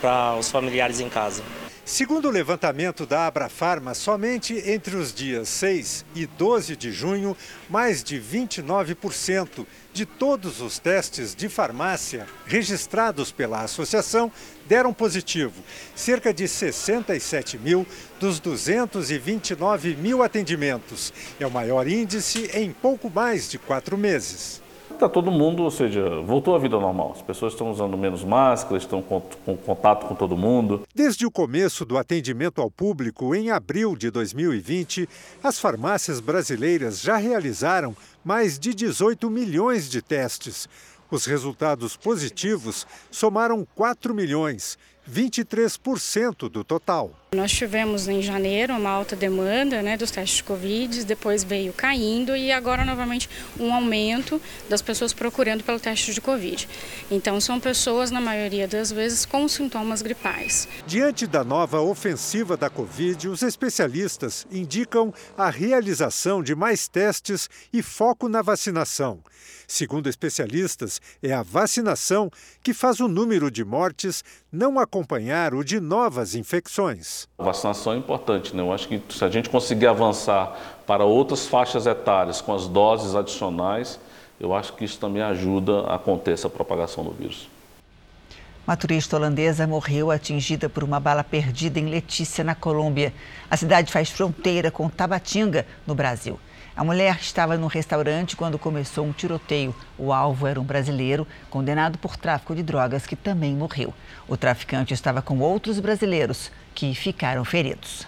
[0.00, 1.42] para os familiares em casa.
[1.84, 7.36] Segundo o levantamento da Abrafarma, somente entre os dias 6 e 12 de junho,
[7.68, 14.30] mais de 29% de todos os testes de farmácia registrados pela associação
[14.68, 15.60] deram positivo.
[15.92, 17.84] Cerca de 67 mil
[18.20, 21.12] dos 229 mil atendimentos.
[21.40, 24.61] É o maior índice em pouco mais de quatro meses
[25.02, 27.12] está todo mundo, ou seja, voltou à vida normal.
[27.16, 30.82] As pessoas estão usando menos máscaras, estão com, com contato com todo mundo.
[30.94, 35.08] Desde o começo do atendimento ao público, em abril de 2020,
[35.42, 40.68] as farmácias brasileiras já realizaram mais de 18 milhões de testes.
[41.10, 44.78] Os resultados positivos somaram 4 milhões
[45.10, 47.21] 23% do total.
[47.34, 52.36] Nós tivemos em janeiro uma alta demanda né, dos testes de Covid, depois veio caindo
[52.36, 53.26] e agora novamente
[53.58, 56.68] um aumento das pessoas procurando pelo teste de Covid.
[57.10, 60.68] Então são pessoas, na maioria das vezes, com sintomas gripais.
[60.86, 67.80] Diante da nova ofensiva da Covid, os especialistas indicam a realização de mais testes e
[67.80, 69.20] foco na vacinação.
[69.66, 72.30] Segundo especialistas, é a vacinação
[72.62, 77.21] que faz o número de mortes não acompanhar o de novas infecções.
[77.38, 78.62] A vacinação é importante, né?
[78.62, 80.56] Eu acho que se a gente conseguir avançar
[80.86, 83.98] para outras faixas etárias com as doses adicionais,
[84.38, 87.48] eu acho que isso também ajuda a conter essa propagação do vírus.
[88.66, 93.12] Uma turista holandesa morreu atingida por uma bala perdida em Letícia, na Colômbia.
[93.50, 96.38] A cidade faz fronteira com Tabatinga, no Brasil.
[96.74, 99.74] A mulher estava no restaurante quando começou um tiroteio.
[99.98, 103.92] O alvo era um brasileiro condenado por tráfico de drogas que também morreu.
[104.26, 108.06] O traficante estava com outros brasileiros que ficaram feridos.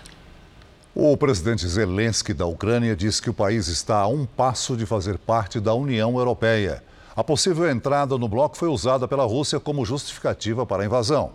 [0.94, 5.18] O presidente Zelensky da Ucrânia diz que o país está a um passo de fazer
[5.18, 6.84] parte da União Europeia.
[7.16, 11.32] A possível entrada no bloco foi usada pela Rússia como justificativa para a invasão.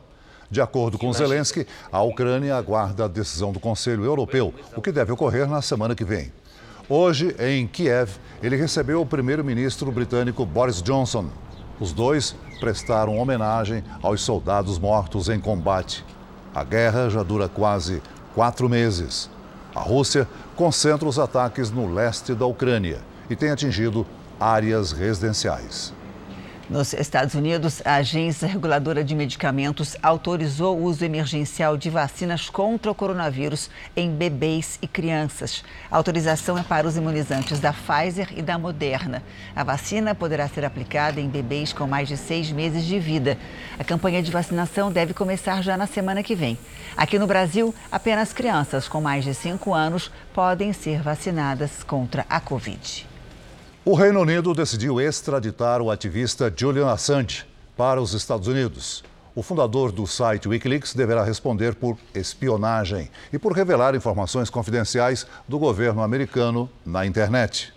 [0.52, 5.12] De acordo com Zelensky, a Ucrânia aguarda a decisão do Conselho Europeu, o que deve
[5.12, 6.32] ocorrer na semana que vem.
[6.88, 8.12] Hoje, em Kiev,
[8.42, 11.30] ele recebeu o primeiro-ministro britânico Boris Johnson.
[11.80, 16.04] Os dois prestaram homenagem aos soldados mortos em combate.
[16.54, 18.02] A guerra já dura quase
[18.34, 19.30] quatro meses.
[19.76, 24.06] A Rússia concentra os ataques no leste da Ucrânia e tem atingido
[24.40, 25.94] áreas residenciais.
[26.70, 32.92] Nos Estados Unidos, a Agência Reguladora de Medicamentos autorizou o uso emergencial de vacinas contra
[32.92, 35.64] o coronavírus em bebês e crianças.
[35.90, 39.24] A autorização é para os imunizantes da Pfizer e da Moderna.
[39.56, 43.36] A vacina poderá ser aplicada em bebês com mais de seis meses de vida.
[43.80, 46.56] A campanha de vacinação deve começar já na semana que vem.
[46.96, 52.40] Aqui no Brasil, apenas crianças com mais de cinco anos podem ser vacinadas contra a
[52.40, 53.09] Covid.
[53.90, 57.44] O Reino Unido decidiu extraditar o ativista Julian Assange
[57.76, 59.04] para os Estados Unidos.
[59.34, 65.58] O fundador do site Wikileaks deverá responder por espionagem e por revelar informações confidenciais do
[65.58, 67.74] governo americano na internet.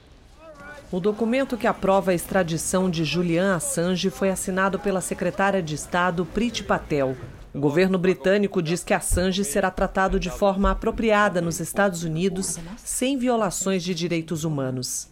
[0.91, 6.27] O documento que aprova a extradição de Julian Assange foi assinado pela secretária de Estado
[6.27, 7.17] Priti Patel.
[7.55, 13.19] O governo britânico diz que Assange será tratado de forma apropriada nos Estados Unidos, sem
[13.19, 15.11] violações de direitos humanos.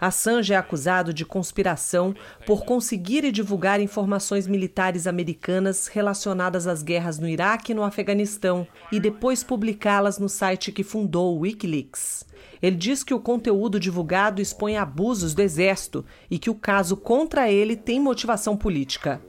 [0.00, 2.14] Assange é acusado de conspiração
[2.46, 8.66] por conseguir e divulgar informações militares americanas relacionadas às guerras no Iraque e no Afeganistão
[8.90, 12.24] e depois publicá-las no site que fundou o Wikileaks.
[12.62, 17.50] Ele diz que o conteúdo divulgado expõe abusos do Exército e que o caso contra
[17.50, 19.20] ele tem motivação política.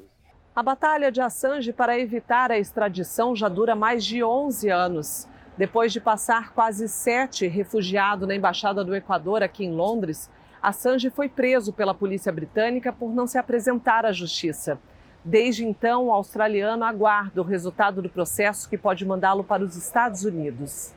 [0.56, 5.28] A batalha de Assange para evitar a extradição já dura mais de 11 anos.
[5.58, 10.30] Depois de passar quase sete refugiado na Embaixada do Equador aqui em Londres,
[10.62, 14.78] Assange foi preso pela polícia britânica por não se apresentar à justiça.
[15.26, 20.24] Desde então, o australiano aguarda o resultado do processo que pode mandá-lo para os Estados
[20.24, 20.94] Unidos.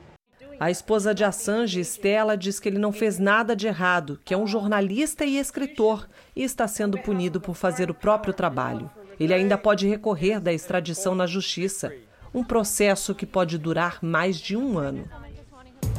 [0.61, 4.37] A esposa de Assange, Stella, diz que ele não fez nada de errado, que é
[4.37, 8.90] um jornalista e escritor e está sendo punido por fazer o próprio trabalho.
[9.18, 11.92] Ele ainda pode recorrer da extradição na justiça,
[12.35, 15.05] um processo que pode durar mais de um ano.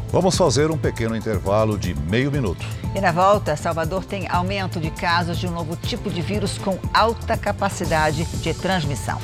[0.09, 2.65] Vamos fazer um pequeno intervalo de meio minuto.
[2.95, 6.79] E na volta, Salvador tem aumento de casos de um novo tipo de vírus com
[6.93, 9.19] alta capacidade de transmissão.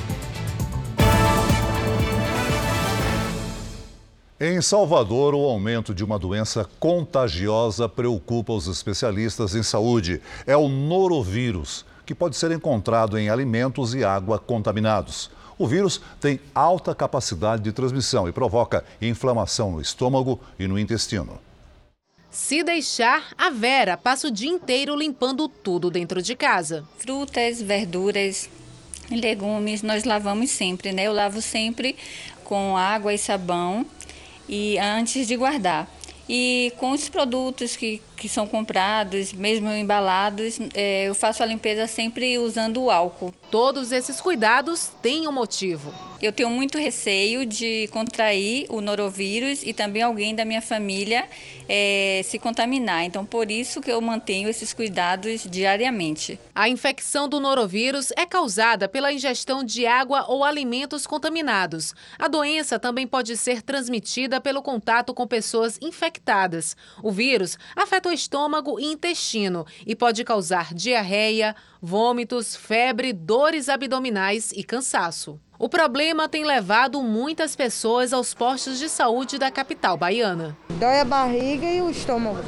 [4.39, 10.19] Em Salvador, o aumento de uma doença contagiosa preocupa os especialistas em saúde.
[10.45, 15.30] É o norovírus que pode ser encontrado em alimentos e água contaminados.
[15.58, 21.39] O vírus tem alta capacidade de transmissão e provoca inflamação no estômago e no intestino.
[22.32, 26.84] Se deixar, a Vera passa o dia inteiro limpando tudo dentro de casa.
[26.98, 28.50] Frutas, verduras,
[29.12, 31.04] legumes, nós lavamos sempre, né?
[31.04, 31.96] Eu lavo sempre
[32.44, 33.86] com água e sabão
[34.50, 35.88] e antes de guardar.
[36.28, 41.88] E com os produtos que, que são comprados, mesmo embalados, é, eu faço a limpeza
[41.88, 43.34] sempre usando álcool.
[43.52, 45.94] Todos esses cuidados têm um motivo.
[46.21, 51.28] eu tenho muito receio de contrair o norovírus e também alguém da minha família
[51.67, 53.04] é, se contaminar.
[53.04, 56.40] Então, por isso que eu mantenho esses cuidados diariamente.
[56.56, 61.94] A infecção do norovírus é causada pela ingestão de água ou alimentos contaminados.
[62.17, 66.78] A doença também pode ser transmitida pelo contato com pessoas infectadas.
[67.02, 74.52] O vírus afeta o estômago e intestino e pode causar diarreia, vômitos, febre, dores abdominais
[74.52, 75.40] e cansaço.
[75.60, 80.58] O problema tem levado muitas pessoas aos postos de saúde da capital baiana.
[80.72, 82.44] Dói a barriga e o estômago.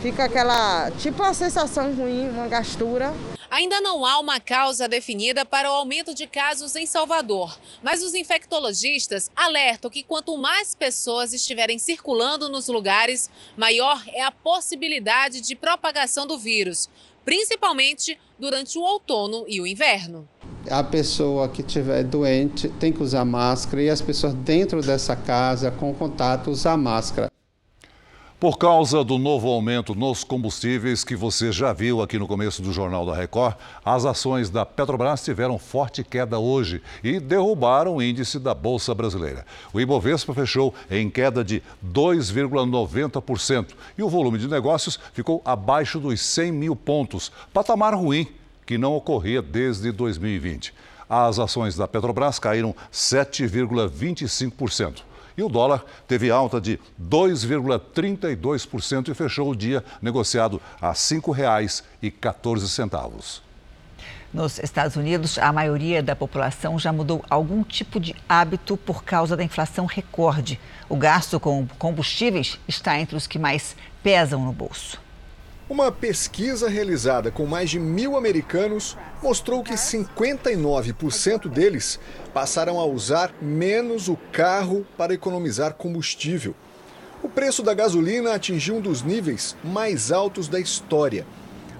[0.00, 3.12] Fica aquela, tipo uma sensação ruim, uma gastura.
[3.50, 8.14] Ainda não há uma causa definida para o aumento de casos em Salvador, mas os
[8.14, 15.56] infectologistas alertam que quanto mais pessoas estiverem circulando nos lugares, maior é a possibilidade de
[15.56, 16.90] propagação do vírus,
[17.24, 20.28] principalmente durante o outono e o inverno
[20.70, 25.70] a pessoa que estiver doente tem que usar máscara e as pessoas dentro dessa casa
[25.70, 27.30] com contato usar máscara.
[28.40, 32.72] Por causa do novo aumento nos combustíveis que você já viu aqui no começo do
[32.72, 38.38] Jornal da Record, as ações da Petrobras tiveram forte queda hoje e derrubaram o índice
[38.38, 39.44] da Bolsa Brasileira.
[39.72, 46.20] O Ibovespa fechou em queda de 2,90% e o volume de negócios ficou abaixo dos
[46.20, 48.28] 100 mil pontos, patamar ruim
[48.64, 50.72] que não ocorria desde 2020.
[51.10, 55.07] As ações da Petrobras caíram 7,25%.
[55.38, 63.42] E o dólar teve alta de 2,32% e fechou o dia negociado a R$ 5,14.
[64.34, 69.36] Nos Estados Unidos, a maioria da população já mudou algum tipo de hábito por causa
[69.36, 70.58] da inflação recorde.
[70.88, 75.00] O gasto com combustíveis está entre os que mais pesam no bolso.
[75.70, 82.00] Uma pesquisa realizada com mais de mil americanos mostrou que 59% deles
[82.32, 86.54] passaram a usar menos o carro para economizar combustível.
[87.22, 91.26] O preço da gasolina atingiu um dos níveis mais altos da história.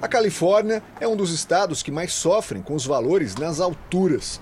[0.03, 4.39] A Califórnia é um dos estados que mais sofrem com os valores nas alturas.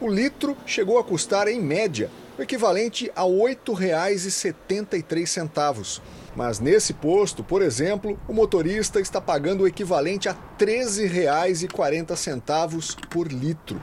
[0.00, 3.30] O litro chegou a custar, em média, o equivalente a R$
[3.64, 6.00] 8,73.
[6.38, 13.26] Mas nesse posto, por exemplo, o motorista está pagando o equivalente a R$ 13,40 por
[13.26, 13.82] litro.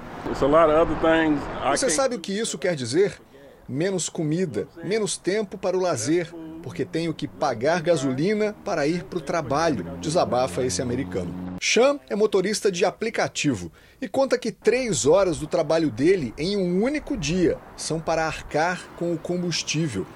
[1.72, 3.22] Você sabe o que isso quer dizer?
[3.68, 6.34] Menos comida, menos tempo para o lazer,
[6.64, 11.58] porque tenho que pagar gasolina para ir para o trabalho, desabafa esse americano.
[11.62, 13.70] Sean é motorista de aplicativo
[14.02, 18.88] e conta que três horas do trabalho dele em um único dia são para arcar
[18.96, 20.08] com o combustível.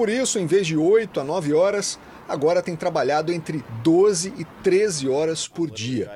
[0.00, 4.46] Por isso, em vez de 8 a 9 horas, agora tem trabalhado entre 12 e
[4.62, 6.10] 13 horas por dia.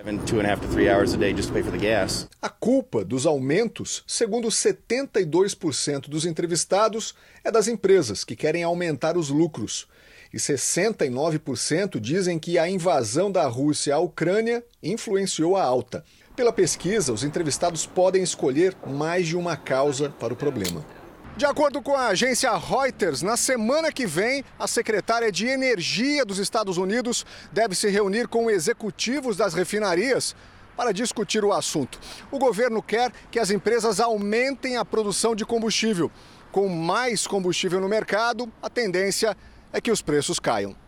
[2.40, 7.14] A culpa dos aumentos, segundo 72% dos entrevistados,
[7.44, 9.86] é das empresas que querem aumentar os lucros.
[10.32, 16.02] E 69% dizem que a invasão da Rússia à Ucrânia influenciou a alta.
[16.34, 21.03] Pela pesquisa, os entrevistados podem escolher mais de uma causa para o problema.
[21.36, 26.38] De acordo com a agência Reuters, na semana que vem, a secretária de Energia dos
[26.38, 30.36] Estados Unidos deve se reunir com executivos das refinarias
[30.76, 31.98] para discutir o assunto.
[32.30, 36.08] O governo quer que as empresas aumentem a produção de combustível.
[36.52, 39.36] Com mais combustível no mercado, a tendência
[39.72, 40.83] é que os preços caiam.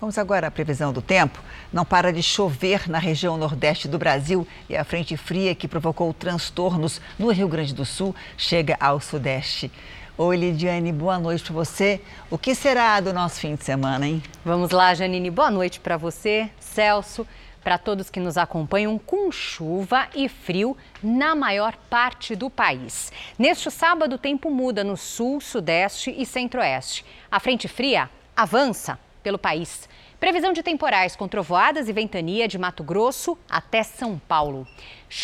[0.00, 1.38] Vamos agora à previsão do tempo.
[1.70, 6.10] Não para de chover na região nordeste do Brasil e a frente fria que provocou
[6.14, 9.70] transtornos no Rio Grande do Sul chega ao sudeste.
[10.16, 12.00] Oi, Lidiane, boa noite para você.
[12.30, 14.22] O que será do nosso fim de semana, hein?
[14.42, 15.30] Vamos lá, Janine.
[15.30, 17.26] Boa noite para você, Celso,
[17.62, 23.12] para todos que nos acompanham com chuva e frio na maior parte do país.
[23.38, 27.04] Neste sábado, o tempo muda no sul, sudeste e centro-oeste.
[27.30, 29.88] A frente fria avança pelo país.
[30.18, 34.66] Previsão de temporais com trovoadas e ventania de Mato Grosso até São Paulo.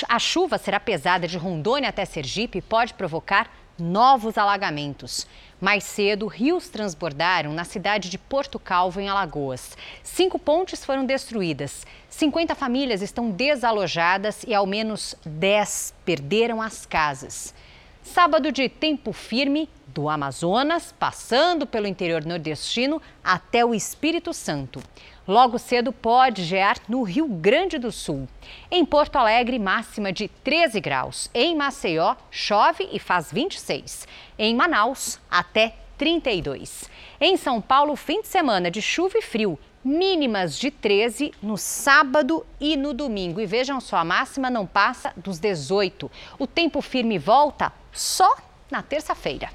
[0.08, 5.26] A chuva será pesada de Rondônia até Sergipe e pode provocar novos alagamentos.
[5.60, 9.76] Mais cedo, rios transbordaram na cidade de Porto Calvo, em Alagoas.
[10.02, 11.86] Cinco pontes foram destruídas.
[12.08, 17.54] 50 famílias estão desalojadas e ao menos 10 perderam as casas.
[18.02, 24.82] Sábado de tempo firme do Amazonas, passando pelo interior nordestino até o Espírito Santo.
[25.26, 28.28] Logo cedo pode gear no Rio Grande do Sul.
[28.70, 31.30] Em Porto Alegre, máxima de 13 graus.
[31.32, 34.06] Em Maceió, chove e faz 26.
[34.38, 36.90] Em Manaus, até 32.
[37.18, 42.44] Em São Paulo, fim de semana de chuva e frio mínimas de 13 no sábado
[42.60, 43.40] e no domingo.
[43.40, 46.10] E vejam só, a máxima não passa dos 18.
[46.38, 48.36] O tempo firme volta só
[48.68, 49.48] na terça-feira.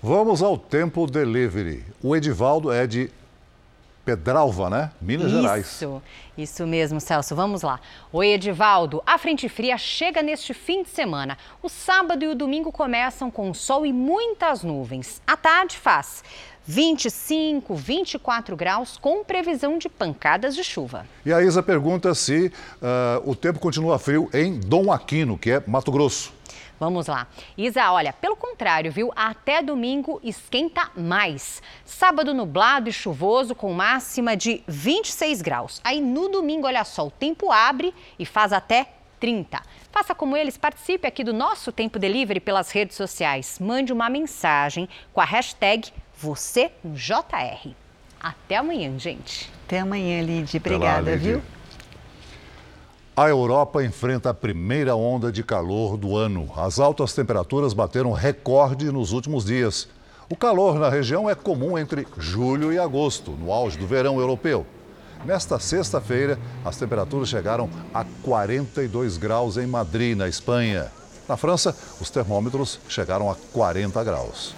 [0.00, 1.84] Vamos ao tempo delivery.
[2.00, 3.10] O Edivaldo é de
[4.04, 4.92] Pedralva, né?
[5.00, 5.66] Minas isso, Gerais.
[5.66, 6.02] Isso,
[6.38, 7.34] isso mesmo, Celso.
[7.34, 7.80] Vamos lá.
[8.12, 9.02] Oi, Edivaldo.
[9.04, 11.36] A frente fria chega neste fim de semana.
[11.60, 15.20] O sábado e o domingo começam com sol e muitas nuvens.
[15.26, 16.22] À tarde faz
[16.64, 21.06] 25, 24 graus, com previsão de pancadas de chuva.
[21.26, 25.62] E a Isa pergunta se uh, o tempo continua frio em Dom Aquino, que é
[25.66, 26.37] Mato Grosso.
[26.78, 27.26] Vamos lá.
[27.56, 29.12] Isa, olha, pelo contrário, viu?
[29.16, 31.62] Até domingo esquenta mais.
[31.84, 35.80] Sábado nublado e chuvoso com máxima de 26 graus.
[35.82, 38.86] Aí no domingo, olha só, o tempo abre e faz até
[39.18, 39.60] 30.
[39.90, 43.58] Faça como eles, participe aqui do nosso Tempo Delivery pelas redes sociais.
[43.58, 47.70] Mande uma mensagem com a hashtag você no JR.
[48.20, 49.50] Até amanhã, gente.
[49.66, 50.56] Até amanhã, Lid.
[50.56, 51.42] Obrigada, lá, viu?
[53.18, 56.48] A Europa enfrenta a primeira onda de calor do ano.
[56.56, 59.88] As altas temperaturas bateram recorde nos últimos dias.
[60.30, 64.64] O calor na região é comum entre julho e agosto, no auge do verão europeu.
[65.24, 70.86] Nesta sexta-feira, as temperaturas chegaram a 42 graus em Madrid, na Espanha.
[71.28, 74.54] Na França, os termômetros chegaram a 40 graus.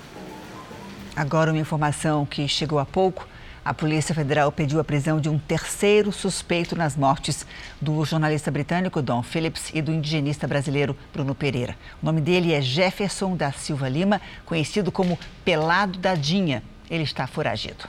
[1.16, 3.26] Agora, uma informação que chegou há pouco.
[3.62, 7.46] A Polícia Federal pediu a prisão de um terceiro suspeito nas mortes
[7.78, 11.76] do jornalista britânico Don Phillips e do indigenista brasileiro Bruno Pereira.
[12.02, 16.62] O nome dele é Jefferson da Silva Lima, conhecido como Pelado Dadinha.
[16.90, 17.84] Ele está foragido.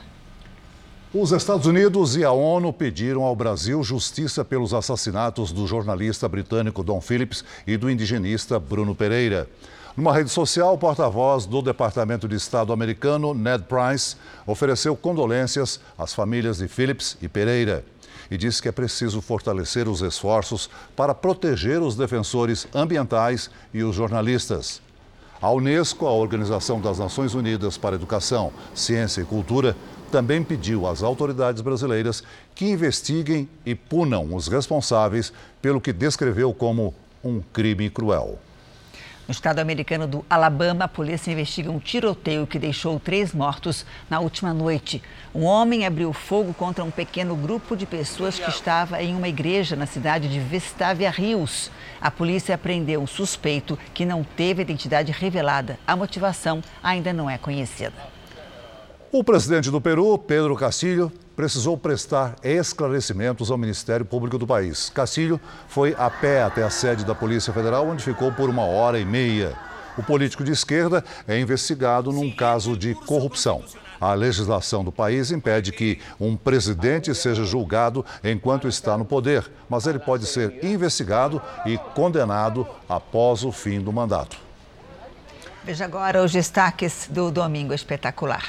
[1.13, 6.83] Os Estados Unidos e a ONU pediram ao Brasil justiça pelos assassinatos do jornalista britânico
[6.83, 9.47] Don Phillips e do indigenista Bruno Pereira.
[9.95, 14.15] Numa rede social, o porta-voz do Departamento de Estado americano, Ned Price,
[14.47, 17.83] ofereceu condolências às famílias de Phillips e Pereira
[18.29, 23.93] e disse que é preciso fortalecer os esforços para proteger os defensores ambientais e os
[23.93, 24.81] jornalistas.
[25.41, 29.75] A Unesco, a Organização das Nações Unidas para Educação, Ciência e Cultura,
[30.09, 32.23] também pediu às autoridades brasileiras
[32.55, 38.39] que investiguem e punam os responsáveis pelo que descreveu como um crime cruel.
[39.27, 44.19] No estado americano do Alabama, a polícia investiga um tiroteio que deixou três mortos na
[44.19, 45.01] última noite.
[45.33, 49.75] Um homem abriu fogo contra um pequeno grupo de pessoas que estava em uma igreja
[49.75, 51.71] na cidade de Vestavia Rios.
[52.01, 55.79] A polícia prendeu um suspeito que não teve identidade revelada.
[55.85, 57.93] A motivação ainda não é conhecida.
[59.11, 61.11] O presidente do Peru, Pedro Castilho,
[61.41, 64.91] precisou prestar esclarecimentos ao Ministério Público do país.
[64.91, 68.99] Castilho foi a pé até a sede da Polícia Federal, onde ficou por uma hora
[68.99, 69.57] e meia.
[69.97, 73.63] O político de esquerda é investigado num caso de corrupção.
[73.99, 79.87] A legislação do país impede que um presidente seja julgado enquanto está no poder, mas
[79.87, 84.37] ele pode ser investigado e condenado após o fim do mandato.
[85.63, 88.45] Veja agora os destaques do Domingo Espetacular.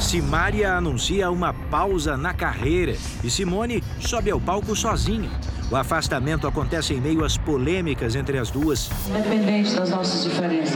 [0.00, 5.30] Simária anuncia uma pausa na carreira e Simone sobe ao palco sozinha.
[5.70, 8.90] O afastamento acontece em meio às polêmicas entre as duas.
[9.08, 10.74] Independente das nossas diferenças,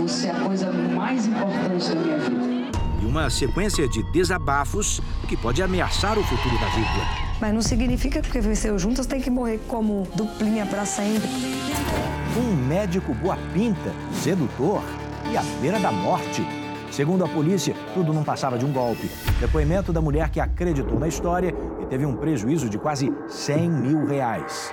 [0.00, 2.70] você é a coisa mais importante da minha vida.
[3.02, 7.04] E uma sequência de desabafos que pode ameaçar o futuro da dupla.
[7.38, 11.28] Mas não significa que porque venceu juntas tem que morrer como duplinha para sempre.
[12.36, 14.82] Um médico boa pinta, sedutor
[15.30, 16.63] e à beira da morte
[16.94, 19.10] Segundo a polícia, tudo não passava de um golpe.
[19.40, 24.06] Depoimento da mulher que acreditou na história e teve um prejuízo de quase 100 mil
[24.06, 24.72] reais.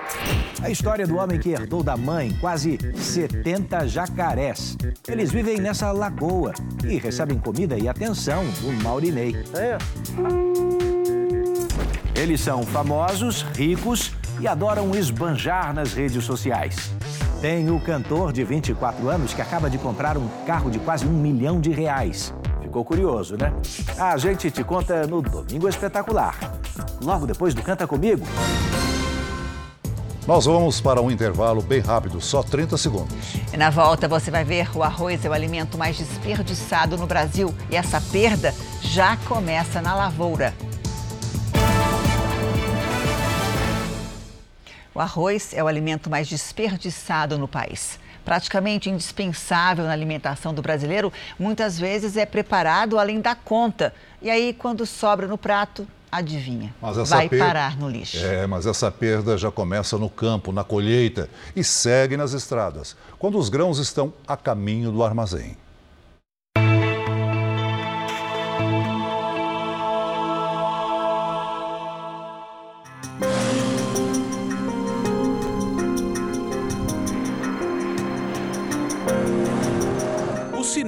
[0.62, 4.78] A história do homem que herdou da mãe quase 70 jacarés.
[5.08, 6.54] Eles vivem nessa lagoa
[6.88, 9.36] e recebem comida e atenção do Maurinei.
[12.16, 16.92] Eles são famosos, ricos e adoram esbanjar nas redes sociais.
[17.42, 21.12] Tem o cantor de 24 anos que acaba de comprar um carro de quase um
[21.12, 22.32] milhão de reais.
[22.62, 23.52] Ficou curioso, né?
[23.98, 26.38] A gente te conta no Domingo Espetacular.
[27.04, 28.24] Logo depois do Canta Comigo.
[30.28, 33.36] Nós vamos para um intervalo bem rápido, só 30 segundos.
[33.52, 37.52] E na volta você vai ver o arroz é o alimento mais desperdiçado no Brasil
[37.72, 40.54] e essa perda já começa na lavoura.
[44.94, 47.98] O arroz é o alimento mais desperdiçado no país.
[48.26, 53.94] Praticamente indispensável na alimentação do brasileiro, muitas vezes é preparado além da conta.
[54.22, 56.74] E aí, quando sobra no prato, adivinha,
[57.08, 57.40] vai per...
[57.40, 58.18] parar no lixo.
[58.18, 63.40] É, mas essa perda já começa no campo, na colheita e segue nas estradas, quando
[63.40, 65.56] os grãos estão a caminho do armazém.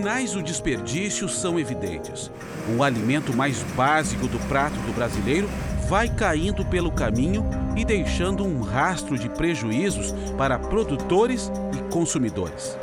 [0.04, 2.30] Sinais do desperdício são evidentes.
[2.78, 5.49] O alimento mais básico do prato do brasileiro
[5.88, 7.45] vai caindo pelo caminho
[7.78, 12.78] e deixando um rastro de prejuízos para produtores e consumidores.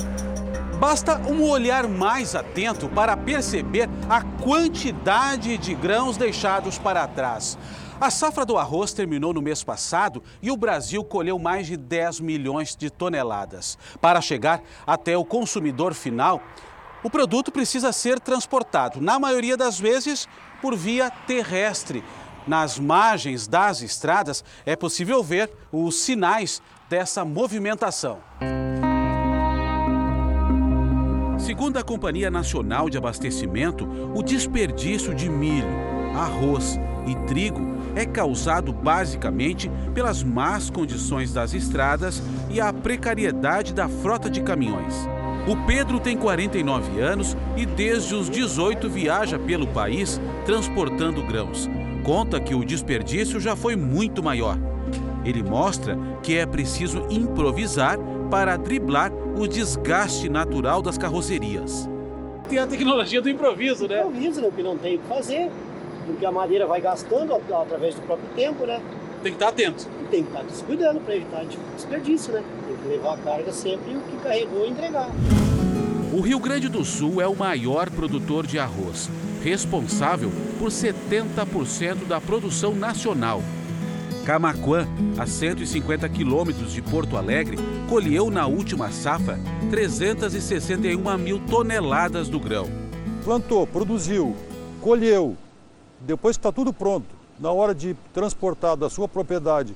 [0.79, 7.59] Basta um olhar mais atento para perceber a quantidade de grãos deixados para trás.
[8.01, 12.21] A safra do arroz terminou no mês passado e o Brasil colheu mais de 10
[12.21, 13.77] milhões de toneladas.
[14.01, 16.43] Para chegar até o consumidor final,
[17.03, 20.29] o produto precisa ser transportado, na maioria das vezes,
[20.61, 22.05] por via terrestre.
[22.47, 28.19] Nas margens das estradas é possível ver os sinais dessa movimentação.
[31.39, 35.69] Segundo a Companhia Nacional de Abastecimento, o desperdício de milho,
[36.15, 37.61] arroz e trigo
[37.95, 44.95] é causado basicamente pelas más condições das estradas e a precariedade da frota de caminhões.
[45.49, 51.69] O Pedro tem 49 anos e desde os 18 viaja pelo país transportando grãos.
[52.05, 54.59] Conta que o desperdício já foi muito maior.
[55.25, 57.99] Ele mostra que é preciso improvisar
[58.31, 61.89] para driblar o desgaste natural das carrocerias.
[62.49, 64.01] Tem a tecnologia do improviso, né?
[64.01, 64.49] Improviso, né?
[64.49, 65.51] Porque não tem o que fazer,
[66.07, 68.81] porque a madeira vai gastando através do próprio tempo, né?
[69.23, 69.87] Tem que estar atento.
[70.03, 71.45] E tem que estar descuidando para evitar
[71.77, 72.43] desperdício, né?
[72.87, 75.11] Levar a carga sempre o que carregou e entregar.
[76.13, 79.09] O Rio Grande do Sul é o maior produtor de arroz,
[79.43, 83.43] responsável por 70% da produção nacional.
[84.25, 84.87] Camaquã,
[85.19, 87.59] a 150 quilômetros de Porto Alegre,
[87.89, 89.39] colheu na última safra
[89.71, 92.67] 361 mil toneladas do grão.
[93.25, 94.35] Plantou, produziu,
[94.81, 95.37] colheu,
[96.01, 97.07] depois que está tudo pronto,
[97.39, 99.75] na hora de transportar da sua propriedade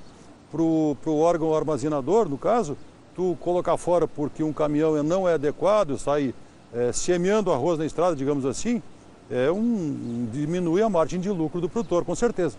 [0.50, 2.76] para o órgão armazenador, no caso,
[3.14, 6.34] tu colocar fora porque um caminhão não é adequado, sai
[6.72, 8.82] é, semeando arroz na estrada, digamos assim,
[9.30, 12.56] é um, diminui a margem de lucro do produtor, com certeza.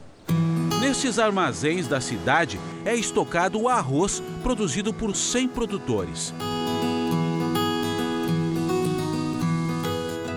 [0.80, 6.34] Nestes armazéns da cidade é estocado o arroz produzido por 100 produtores.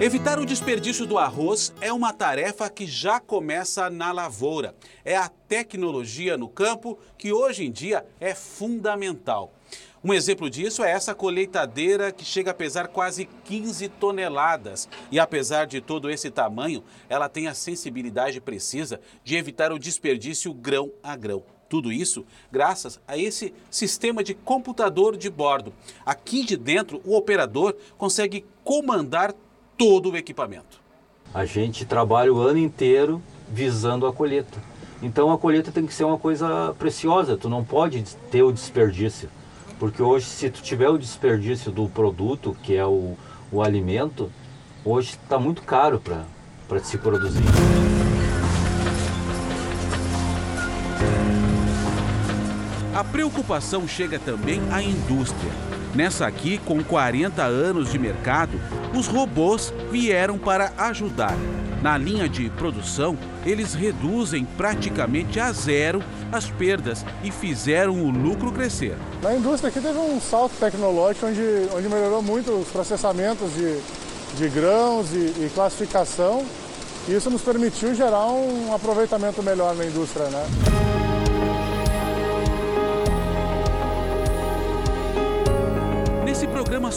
[0.00, 4.74] Evitar o desperdício do arroz é uma tarefa que já começa na lavoura.
[5.04, 9.52] É a tecnologia no campo que hoje em dia é fundamental.
[10.02, 14.88] Um exemplo disso é essa colheitadeira que chega a pesar quase 15 toneladas.
[15.10, 20.54] E apesar de todo esse tamanho, ela tem a sensibilidade precisa de evitar o desperdício
[20.54, 21.42] grão a grão.
[21.68, 25.72] Tudo isso graças a esse sistema de computador de bordo.
[26.06, 29.34] Aqui de dentro, o operador consegue comandar
[29.76, 30.80] todo o equipamento.
[31.34, 34.62] A gente trabalha o ano inteiro visando a colheita.
[35.02, 39.28] Então a colheita tem que ser uma coisa preciosa, tu não pode ter o desperdício.
[39.78, 43.16] Porque hoje, se tu tiver o desperdício do produto, que é o,
[43.52, 44.30] o alimento,
[44.84, 46.02] hoje está muito caro
[46.68, 47.42] para se produzir.
[52.94, 55.52] A preocupação chega também à indústria.
[55.94, 58.60] Nessa aqui, com 40 anos de mercado,
[58.92, 61.36] os robôs vieram para ajudar.
[61.82, 63.16] Na linha de produção,
[63.46, 66.02] eles reduzem praticamente a zero
[66.32, 68.96] as perdas e fizeram o lucro crescer.
[69.22, 71.40] Na indústria aqui teve um salto tecnológico onde,
[71.74, 73.80] onde melhorou muito os processamentos de,
[74.36, 76.44] de grãos e, e classificação.
[77.06, 80.26] E isso nos permitiu gerar um aproveitamento melhor na indústria.
[80.26, 80.87] Né?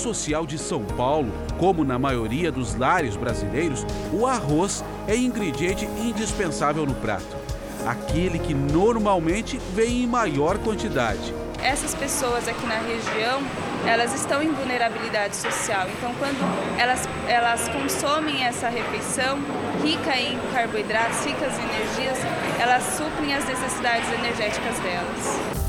[0.02, 6.86] Social de São Paulo, como na maioria dos lares brasileiros, o arroz é ingrediente indispensável
[6.86, 7.38] no prato.
[7.86, 11.34] Aquele que normalmente vem em maior quantidade.
[11.64, 13.42] Essas pessoas aqui na região,
[13.86, 15.88] elas estão em vulnerabilidade social.
[15.96, 16.40] Então, quando
[16.80, 19.40] elas, elas consomem essa refeição
[19.84, 22.18] rica em carboidratos, ricas em energias,
[22.60, 25.62] elas suprem as necessidades energéticas delas.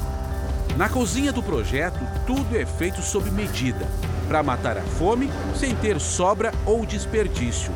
[0.77, 3.87] Na cozinha do projeto, tudo é feito sob medida,
[4.33, 7.71] para matar a fome sem ter sobra ou desperdício.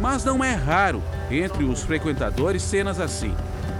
[0.00, 3.36] Mas não é raro entre os frequentadores cenas assim.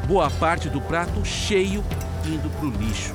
[0.06, 1.82] Boa parte do prato cheio
[2.26, 3.14] indo para o lixo.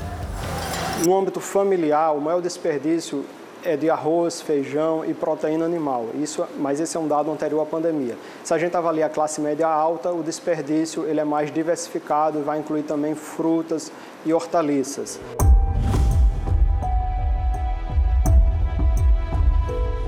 [1.06, 3.24] No âmbito familiar, o maior desperdício
[3.64, 6.08] é de arroz, feijão e proteína animal.
[6.16, 8.18] Isso, mas esse é um dado anterior à pandemia.
[8.44, 12.42] Se a gente avaliar a classe média alta, o desperdício ele é mais diversificado e
[12.42, 13.92] vai incluir também frutas
[14.26, 15.20] e hortaliças.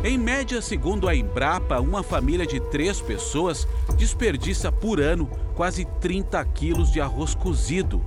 [0.07, 6.45] Em média, segundo a Embrapa, uma família de três pessoas desperdiça por ano quase 30
[6.45, 8.01] quilos de arroz cozido.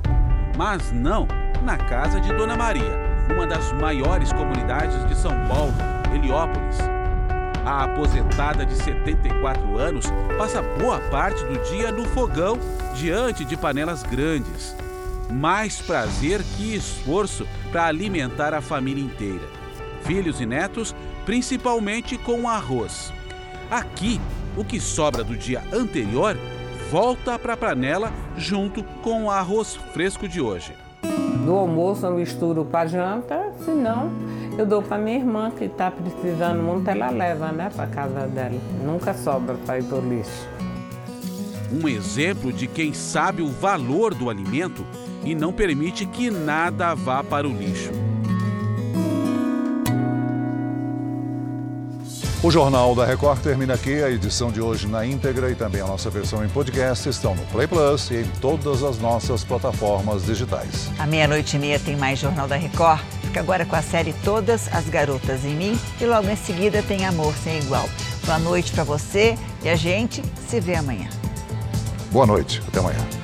[0.56, 1.28] Mas não
[1.62, 2.98] na casa de Dona Maria,
[3.30, 5.74] uma das maiores comunidades de São Paulo,
[6.14, 6.78] Heliópolis.
[7.66, 10.06] A aposentada de 74 anos
[10.38, 12.58] passa boa parte do dia no fogão,
[12.94, 14.74] diante de panelas grandes.
[15.30, 19.60] Mais prazer que esforço para alimentar a família inteira.
[20.02, 20.94] Filhos e netos,
[21.24, 23.12] principalmente com arroz.
[23.70, 24.20] Aqui,
[24.56, 26.36] o que sobra do dia anterior
[26.90, 30.74] volta para a panela junto com o arroz fresco de hoje.
[31.44, 34.10] Do almoço eu misturo para janta, senão
[34.58, 38.58] eu dou para minha irmã que está precisando muito, ela leva né, para casa dela.
[38.84, 40.48] Nunca sobra para ir para o lixo.
[41.72, 44.84] Um exemplo de quem sabe o valor do alimento
[45.24, 48.09] e não permite que nada vá para o lixo.
[52.42, 54.02] O Jornal da Record termina aqui.
[54.02, 57.42] A edição de hoje na íntegra e também a nossa versão em podcast estão no
[57.46, 60.90] Play Plus e em todas as nossas plataformas digitais.
[60.98, 63.02] À meia-noite e meia tem mais Jornal da Record.
[63.24, 67.04] Fica agora com a série Todas as Garotas em Mim e logo em seguida tem
[67.04, 67.86] Amor Sem Igual.
[68.24, 71.10] Boa noite para você e a gente se vê amanhã.
[72.10, 72.62] Boa noite.
[72.68, 73.19] Até amanhã.